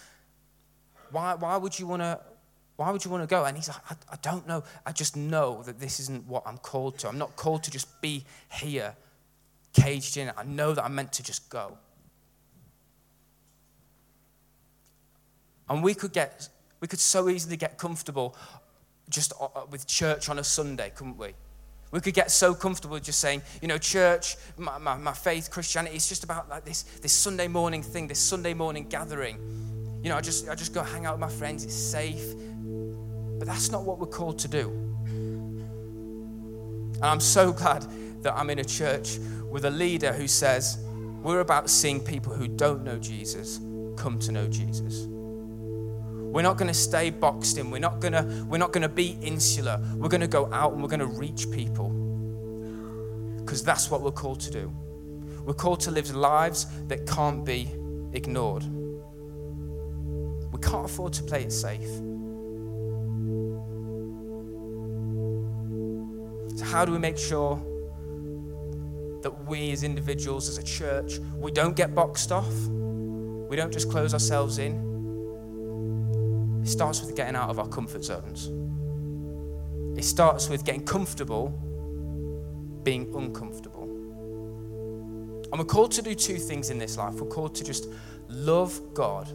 Why, 1.10 1.34
why 1.34 1.56
would 1.56 1.78
you 1.78 1.86
want 1.86 2.02
to 2.02 2.20
why 2.76 2.90
would 2.90 3.02
you 3.06 3.10
want 3.10 3.22
to 3.22 3.26
go? 3.26 3.46
And 3.46 3.56
he's 3.56 3.68
like, 3.68 3.78
I, 3.90 3.94
I 4.12 4.16
don't 4.20 4.46
know. 4.46 4.62
I 4.84 4.92
just 4.92 5.16
know 5.16 5.62
that 5.62 5.80
this 5.80 5.98
isn't 5.98 6.26
what 6.26 6.42
I'm 6.44 6.58
called 6.58 6.98
to. 6.98 7.08
I'm 7.08 7.16
not 7.16 7.34
called 7.34 7.62
to 7.64 7.70
just 7.70 8.02
be 8.02 8.24
here 8.52 8.94
caged 9.76 10.16
in. 10.16 10.32
I 10.36 10.44
know 10.44 10.72
that 10.72 10.84
I'm 10.84 10.94
meant 10.94 11.12
to 11.14 11.22
just 11.22 11.48
go. 11.48 11.76
And 15.68 15.82
we 15.82 15.94
could 15.94 16.12
get, 16.12 16.48
we 16.80 16.88
could 16.88 17.00
so 17.00 17.28
easily 17.28 17.56
get 17.56 17.76
comfortable 17.78 18.36
just 19.08 19.32
uh, 19.40 19.48
uh, 19.54 19.66
with 19.70 19.86
church 19.86 20.28
on 20.28 20.38
a 20.38 20.44
Sunday, 20.44 20.92
couldn't 20.94 21.18
we? 21.18 21.34
We 21.92 22.00
could 22.00 22.14
get 22.14 22.30
so 22.30 22.54
comfortable 22.54 22.98
just 22.98 23.20
saying, 23.20 23.42
you 23.62 23.68
know, 23.68 23.78
church, 23.78 24.36
my, 24.56 24.78
my, 24.78 24.96
my 24.96 25.12
faith, 25.12 25.50
Christianity, 25.50 25.96
it's 25.96 26.08
just 26.08 26.24
about 26.24 26.48
like 26.48 26.64
this, 26.64 26.82
this 26.82 27.12
Sunday 27.12 27.48
morning 27.48 27.82
thing, 27.82 28.08
this 28.08 28.18
Sunday 28.18 28.54
morning 28.54 28.88
gathering. 28.88 29.38
You 30.02 30.10
know, 30.10 30.16
I 30.16 30.20
just, 30.20 30.48
I 30.48 30.54
just 30.54 30.74
go 30.74 30.82
hang 30.82 31.06
out 31.06 31.14
with 31.14 31.20
my 31.20 31.28
friends, 31.28 31.64
it's 31.64 31.74
safe. 31.74 32.34
But 33.38 33.46
that's 33.46 33.70
not 33.70 33.84
what 33.84 33.98
we're 33.98 34.06
called 34.06 34.38
to 34.40 34.48
do. 34.48 34.70
And 36.96 37.04
I'm 37.04 37.20
so 37.20 37.52
glad 37.52 37.86
that 38.22 38.34
I'm 38.34 38.50
in 38.50 38.58
a 38.58 38.64
church 38.64 39.18
with 39.56 39.64
a 39.64 39.70
leader 39.70 40.12
who 40.12 40.28
says, 40.28 40.76
We're 41.22 41.40
about 41.40 41.70
seeing 41.70 42.04
people 42.04 42.30
who 42.30 42.46
don't 42.46 42.84
know 42.84 42.98
Jesus 42.98 43.58
come 43.96 44.18
to 44.18 44.30
know 44.30 44.46
Jesus. 44.48 45.06
We're 45.06 46.42
not 46.42 46.58
going 46.58 46.68
to 46.68 46.74
stay 46.74 47.08
boxed 47.08 47.56
in. 47.56 47.70
We're 47.70 47.78
not 47.78 47.98
going 47.98 48.12
to 48.12 48.44
we're 48.46 48.58
not 48.58 48.72
going 48.74 48.82
to 48.82 48.90
be 48.90 49.16
insular. 49.22 49.82
We're 49.94 50.10
going 50.10 50.20
to 50.20 50.26
go 50.26 50.52
out 50.52 50.74
and 50.74 50.82
we're 50.82 50.90
going 50.90 51.00
to 51.00 51.06
reach 51.06 51.50
people. 51.50 51.88
Because 53.38 53.64
that's 53.64 53.90
what 53.90 54.02
we're 54.02 54.10
called 54.10 54.40
to 54.40 54.50
do. 54.50 54.70
We're 55.46 55.54
called 55.54 55.80
to 55.80 55.90
live 55.90 56.14
lives 56.14 56.66
that 56.88 57.06
can't 57.06 57.42
be 57.42 57.70
ignored. 58.12 58.62
We 60.52 60.60
can't 60.60 60.84
afford 60.84 61.14
to 61.14 61.22
play 61.22 61.44
it 61.44 61.50
safe. 61.50 61.88
So 66.58 66.64
how 66.66 66.84
do 66.84 66.92
we 66.92 66.98
make 66.98 67.16
sure 67.16 67.58
that 69.26 69.48
we 69.48 69.72
as 69.72 69.82
individuals, 69.82 70.48
as 70.48 70.56
a 70.56 70.62
church, 70.62 71.18
we 71.34 71.50
don't 71.50 71.74
get 71.74 71.96
boxed 71.96 72.30
off. 72.30 72.54
We 73.48 73.56
don't 73.56 73.72
just 73.72 73.90
close 73.90 74.12
ourselves 74.12 74.58
in. 74.58 74.74
It 76.62 76.68
starts 76.68 77.00
with 77.00 77.16
getting 77.16 77.34
out 77.34 77.50
of 77.50 77.58
our 77.58 77.66
comfort 77.66 78.04
zones. 78.04 78.52
It 79.98 80.04
starts 80.04 80.48
with 80.48 80.64
getting 80.64 80.84
comfortable 80.84 81.48
being 82.84 83.12
uncomfortable. 83.16 83.82
And 85.50 85.58
we're 85.58 85.64
called 85.64 85.90
to 85.92 86.02
do 86.02 86.14
two 86.14 86.36
things 86.36 86.70
in 86.70 86.78
this 86.78 86.96
life. 86.96 87.14
We're 87.14 87.26
called 87.26 87.56
to 87.56 87.64
just 87.64 87.88
love 88.28 88.80
God 88.94 89.26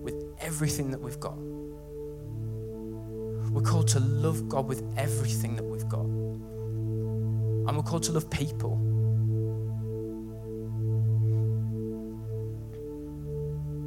with 0.00 0.24
everything 0.40 0.90
that 0.90 1.00
we've 1.00 1.20
got. 1.20 1.38
We're 3.52 3.62
called 3.62 3.86
to 3.88 4.00
love 4.00 4.48
God 4.48 4.66
with 4.66 4.82
everything 4.96 5.54
that 5.54 5.62
we've 5.62 5.88
got. 5.88 6.19
And 7.66 7.76
we're 7.76 7.82
called 7.82 8.02
to 8.04 8.12
love 8.12 8.30
people. 8.30 8.74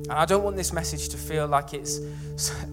And 0.10 0.12
I 0.12 0.26
don't 0.26 0.44
want 0.44 0.58
this 0.58 0.74
message 0.74 1.10
to 1.10 1.18
feel 1.18 1.48
like 1.48 1.74
it's 1.74 2.00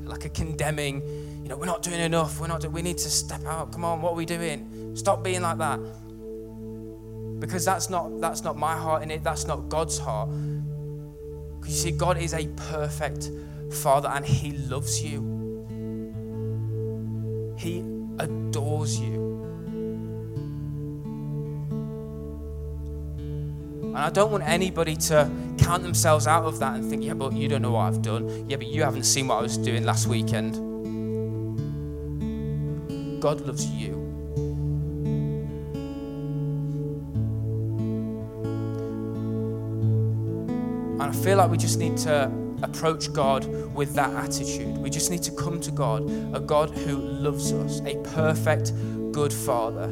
like 0.05 0.25
a 0.25 0.29
condemning, 0.29 1.01
you 1.43 1.49
know, 1.49 1.57
we're 1.57 1.67
not 1.67 1.83
doing 1.83 2.01
enough. 2.01 2.41
We're 2.41 2.49
not, 2.49 2.61
do- 2.61 2.71
we 2.71 2.83
need 2.83 2.99
to 2.99 3.09
step 3.11 3.45
out. 3.47 3.73
Come 3.73 3.85
on, 3.85 4.03
what 4.03 4.13
are 4.13 4.17
we 4.17 4.27
doing? 4.27 4.95
Stop 4.97 5.23
being 5.23 5.43
like 5.43 5.59
that. 5.59 5.79
Because 7.39 7.65
that's 7.65 7.89
not, 7.89 8.21
that's 8.21 8.43
not 8.43 8.59
my 8.59 8.77
heart 8.77 9.03
in 9.03 9.11
it. 9.11 9.23
That's 9.23 9.47
not 9.47 9.69
God's 9.69 9.99
heart. 9.99 10.29
Because 11.61 11.85
you 11.85 11.93
see, 11.93 11.97
God 11.97 12.19
is 12.19 12.35
a 12.35 12.47
perfect 12.49 13.31
Father 13.73 14.09
and 14.09 14.27
He 14.27 14.53
loves 14.53 15.03
you. 15.03 15.39
He 17.57 17.85
adores 18.19 18.99
you. 18.99 19.30
And 23.91 23.99
I 23.99 24.09
don't 24.09 24.31
want 24.31 24.45
anybody 24.45 24.95
to 24.95 25.29
count 25.59 25.83
themselves 25.83 26.29
out 26.29 26.45
of 26.45 26.61
that 26.61 26.77
and 26.77 26.89
think, 26.89 27.03
yeah, 27.03 27.15
but 27.15 27.33
you 27.33 27.49
don't 27.49 27.61
know 27.61 27.73
what 27.73 27.87
I've 27.93 28.03
done. 28.03 28.49
Yeah, 28.49 28.57
but 28.57 28.69
you 28.69 28.85
haven't 28.85 29.03
seen 29.03 29.27
what 29.27 29.39
I 29.39 29.43
was 29.43 29.59
doing 29.59 29.85
last 29.85 30.07
weekend. 30.07 30.55
God 33.21 33.41
loves 33.41 33.67
you. 33.67 33.95
And 40.93 41.03
I 41.03 41.13
feel 41.13 41.39
like 41.39 41.51
we 41.51 41.59
just 41.59 41.81
need 41.81 41.97
to 41.99 42.31
approach 42.63 43.13
God 43.13 43.45
with 43.75 43.95
that 43.95 44.15
attitude. 44.15 44.79
We 44.79 44.89
just 44.89 45.11
need 45.11 45.25
to 45.25 45.33
come 45.33 45.61
to 45.63 45.73
God, 45.73 46.09
a 46.33 46.39
God 46.39 46.71
who 46.71 46.97
loves 46.97 47.53
us, 47.53 47.81
a 47.81 47.97
perfect, 48.15 48.73
good 49.11 49.33
Father 49.33 49.89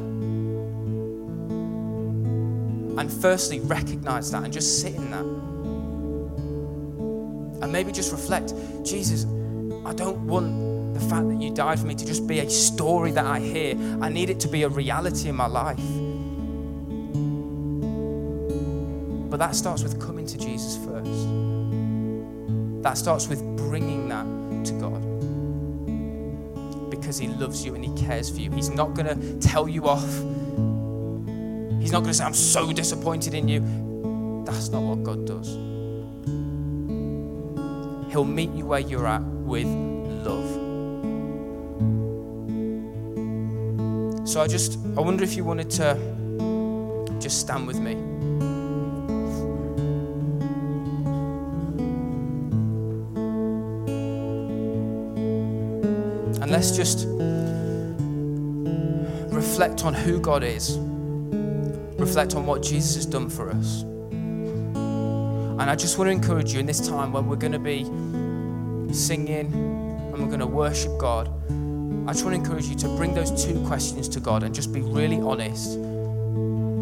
and 2.99 3.09
firstly, 3.11 3.61
recognize 3.61 4.29
that 4.31 4.43
and 4.43 4.51
just 4.51 4.81
sit 4.81 4.93
in 4.93 5.09
that. 5.11 5.23
And 7.63 7.71
maybe 7.71 7.93
just 7.93 8.11
reflect 8.11 8.53
Jesus, 8.83 9.23
I 9.85 9.93
don't 9.93 10.27
want 10.27 10.93
the 10.93 10.99
fact 10.99 11.29
that 11.29 11.41
you 11.41 11.49
died 11.53 11.79
for 11.79 11.85
me 11.85 11.95
to 11.95 12.05
just 12.05 12.27
be 12.27 12.39
a 12.39 12.49
story 12.49 13.11
that 13.11 13.25
I 13.25 13.39
hear. 13.39 13.77
I 14.01 14.09
need 14.09 14.29
it 14.29 14.41
to 14.41 14.49
be 14.49 14.63
a 14.63 14.69
reality 14.69 15.29
in 15.29 15.35
my 15.35 15.45
life. 15.45 15.79
But 19.29 19.37
that 19.37 19.55
starts 19.55 19.81
with 19.81 19.97
coming 20.01 20.25
to 20.25 20.37
Jesus 20.37 20.75
first. 20.85 21.29
That 22.83 22.97
starts 22.97 23.29
with 23.29 23.41
bringing 23.55 24.09
that 24.09 24.25
to 24.65 24.73
God. 24.73 24.99
Because 26.89 27.17
He 27.17 27.29
loves 27.29 27.63
you 27.65 27.75
and 27.75 27.85
He 27.85 27.93
cares 27.95 28.29
for 28.29 28.41
you. 28.41 28.51
He's 28.51 28.69
not 28.69 28.93
going 28.93 29.07
to 29.07 29.39
tell 29.39 29.69
you 29.69 29.87
off. 29.87 30.03
He's 31.89 31.93
not 31.93 32.01
going 32.01 32.11
to 32.11 32.17
say, 32.19 32.23
I'm 32.23 32.35
so 32.35 32.71
disappointed 32.71 33.33
in 33.33 33.47
you. 33.47 33.61
That's 34.45 34.69
not 34.69 34.83
what 34.83 35.01
God 35.01 35.25
does. 35.25 35.47
He'll 38.11 38.25
meet 38.25 38.51
you 38.51 38.67
where 38.67 38.79
you're 38.79 39.07
at 39.07 39.23
with 39.23 39.65
love. 39.65 40.45
So 44.29 44.39
I 44.39 44.45
just, 44.45 44.77
I 44.95 45.01
wonder 45.01 45.23
if 45.23 45.35
you 45.35 45.43
wanted 45.43 45.71
to 45.71 45.97
just 47.19 47.39
stand 47.39 47.65
with 47.65 47.79
me. 47.79 47.93
And 56.39 56.51
let's 56.51 56.77
just 56.77 57.07
reflect 59.33 59.85
on 59.85 59.95
who 59.95 60.19
God 60.19 60.43
is, 60.43 60.77
reflect 61.99 62.35
on 62.35 62.45
what 62.45 62.63
Jesus 62.63 62.95
has 62.95 63.05
done 63.05 63.29
for 63.29 63.49
us. 63.49 63.83
And 65.59 65.69
I 65.69 65.75
just 65.75 65.97
want 65.97 66.07
to 66.07 66.11
encourage 66.13 66.53
you 66.53 66.59
in 66.59 66.65
this 66.65 66.87
time 66.87 67.11
when 67.11 67.27
we're 67.27 67.35
going 67.35 67.51
to 67.51 67.59
be 67.59 67.83
singing 68.93 69.53
and 69.53 70.13
we're 70.13 70.27
going 70.27 70.39
to 70.39 70.47
worship 70.47 70.97
God. 70.97 71.27
I 72.07 72.13
just 72.13 72.23
want 72.23 72.35
to 72.35 72.41
encourage 72.41 72.65
you 72.65 72.75
to 72.75 72.87
bring 72.95 73.13
those 73.13 73.45
two 73.45 73.59
questions 73.67 74.07
to 74.09 74.19
God 74.19 74.43
and 74.43 74.55
just 74.55 74.71
be 74.71 74.81
really 74.81 75.17
honest. 75.17 75.77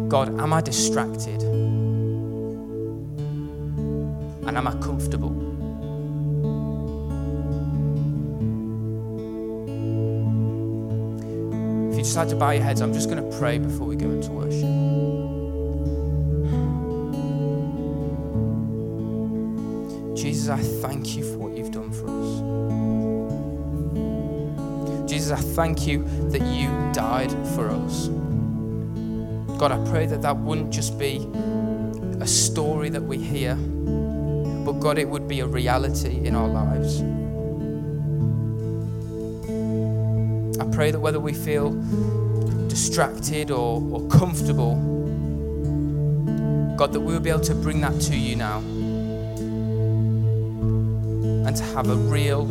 God, 0.08 0.40
am 0.40 0.52
I 0.52 0.60
distracted? 0.60 1.42
And 4.46 4.56
am 4.56 4.66
I 4.66 4.72
comfortable? 4.80 5.46
If 11.92 12.06
you 12.06 12.14
like 12.14 12.28
to 12.28 12.36
bow 12.36 12.52
your 12.52 12.62
heads, 12.62 12.80
I'm 12.80 12.94
just 12.94 13.10
going 13.10 13.28
to 13.28 13.38
pray 13.38 13.58
before 13.58 13.86
we 13.86 13.96
go 13.96 14.08
into 14.08 14.30
worship. 14.30 14.77
Jesus, 20.48 20.66
I 20.66 20.88
thank 20.88 21.14
you 21.14 21.24
for 21.30 21.36
what 21.36 21.54
you've 21.58 21.72
done 21.72 21.92
for 21.92 22.06
us. 25.04 25.10
Jesus, 25.10 25.30
I 25.30 25.42
thank 25.42 25.86
you 25.86 26.04
that 26.30 26.40
you 26.40 26.68
died 26.94 27.30
for 27.54 27.68
us. 27.68 28.08
God, 29.58 29.72
I 29.72 29.90
pray 29.90 30.06
that 30.06 30.22
that 30.22 30.38
wouldn't 30.38 30.70
just 30.70 30.98
be 30.98 31.28
a 32.18 32.26
story 32.26 32.88
that 32.88 33.02
we 33.02 33.18
hear, 33.18 33.56
but 33.56 34.80
God, 34.80 34.96
it 34.96 35.06
would 35.06 35.28
be 35.28 35.40
a 35.40 35.46
reality 35.46 36.26
in 36.26 36.34
our 36.34 36.48
lives. 36.48 37.02
I 40.58 40.64
pray 40.74 40.90
that 40.90 41.00
whether 41.00 41.20
we 41.20 41.34
feel 41.34 41.72
distracted 42.68 43.50
or, 43.50 43.82
or 43.92 44.08
comfortable, 44.08 44.76
God, 46.78 46.94
that 46.94 47.00
we'll 47.00 47.20
be 47.20 47.28
able 47.28 47.40
to 47.40 47.54
bring 47.54 47.82
that 47.82 48.00
to 48.00 48.16
you 48.16 48.34
now 48.34 48.62
and 51.48 51.56
to 51.56 51.64
have 51.64 51.88
a 51.88 51.96
real, 51.96 52.42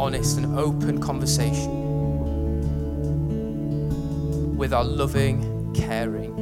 honest, 0.00 0.38
and 0.38 0.58
open 0.58 0.98
conversation 0.98 1.68
with 4.56 4.72
our 4.72 4.82
loving, 4.82 5.74
caring. 5.74 6.35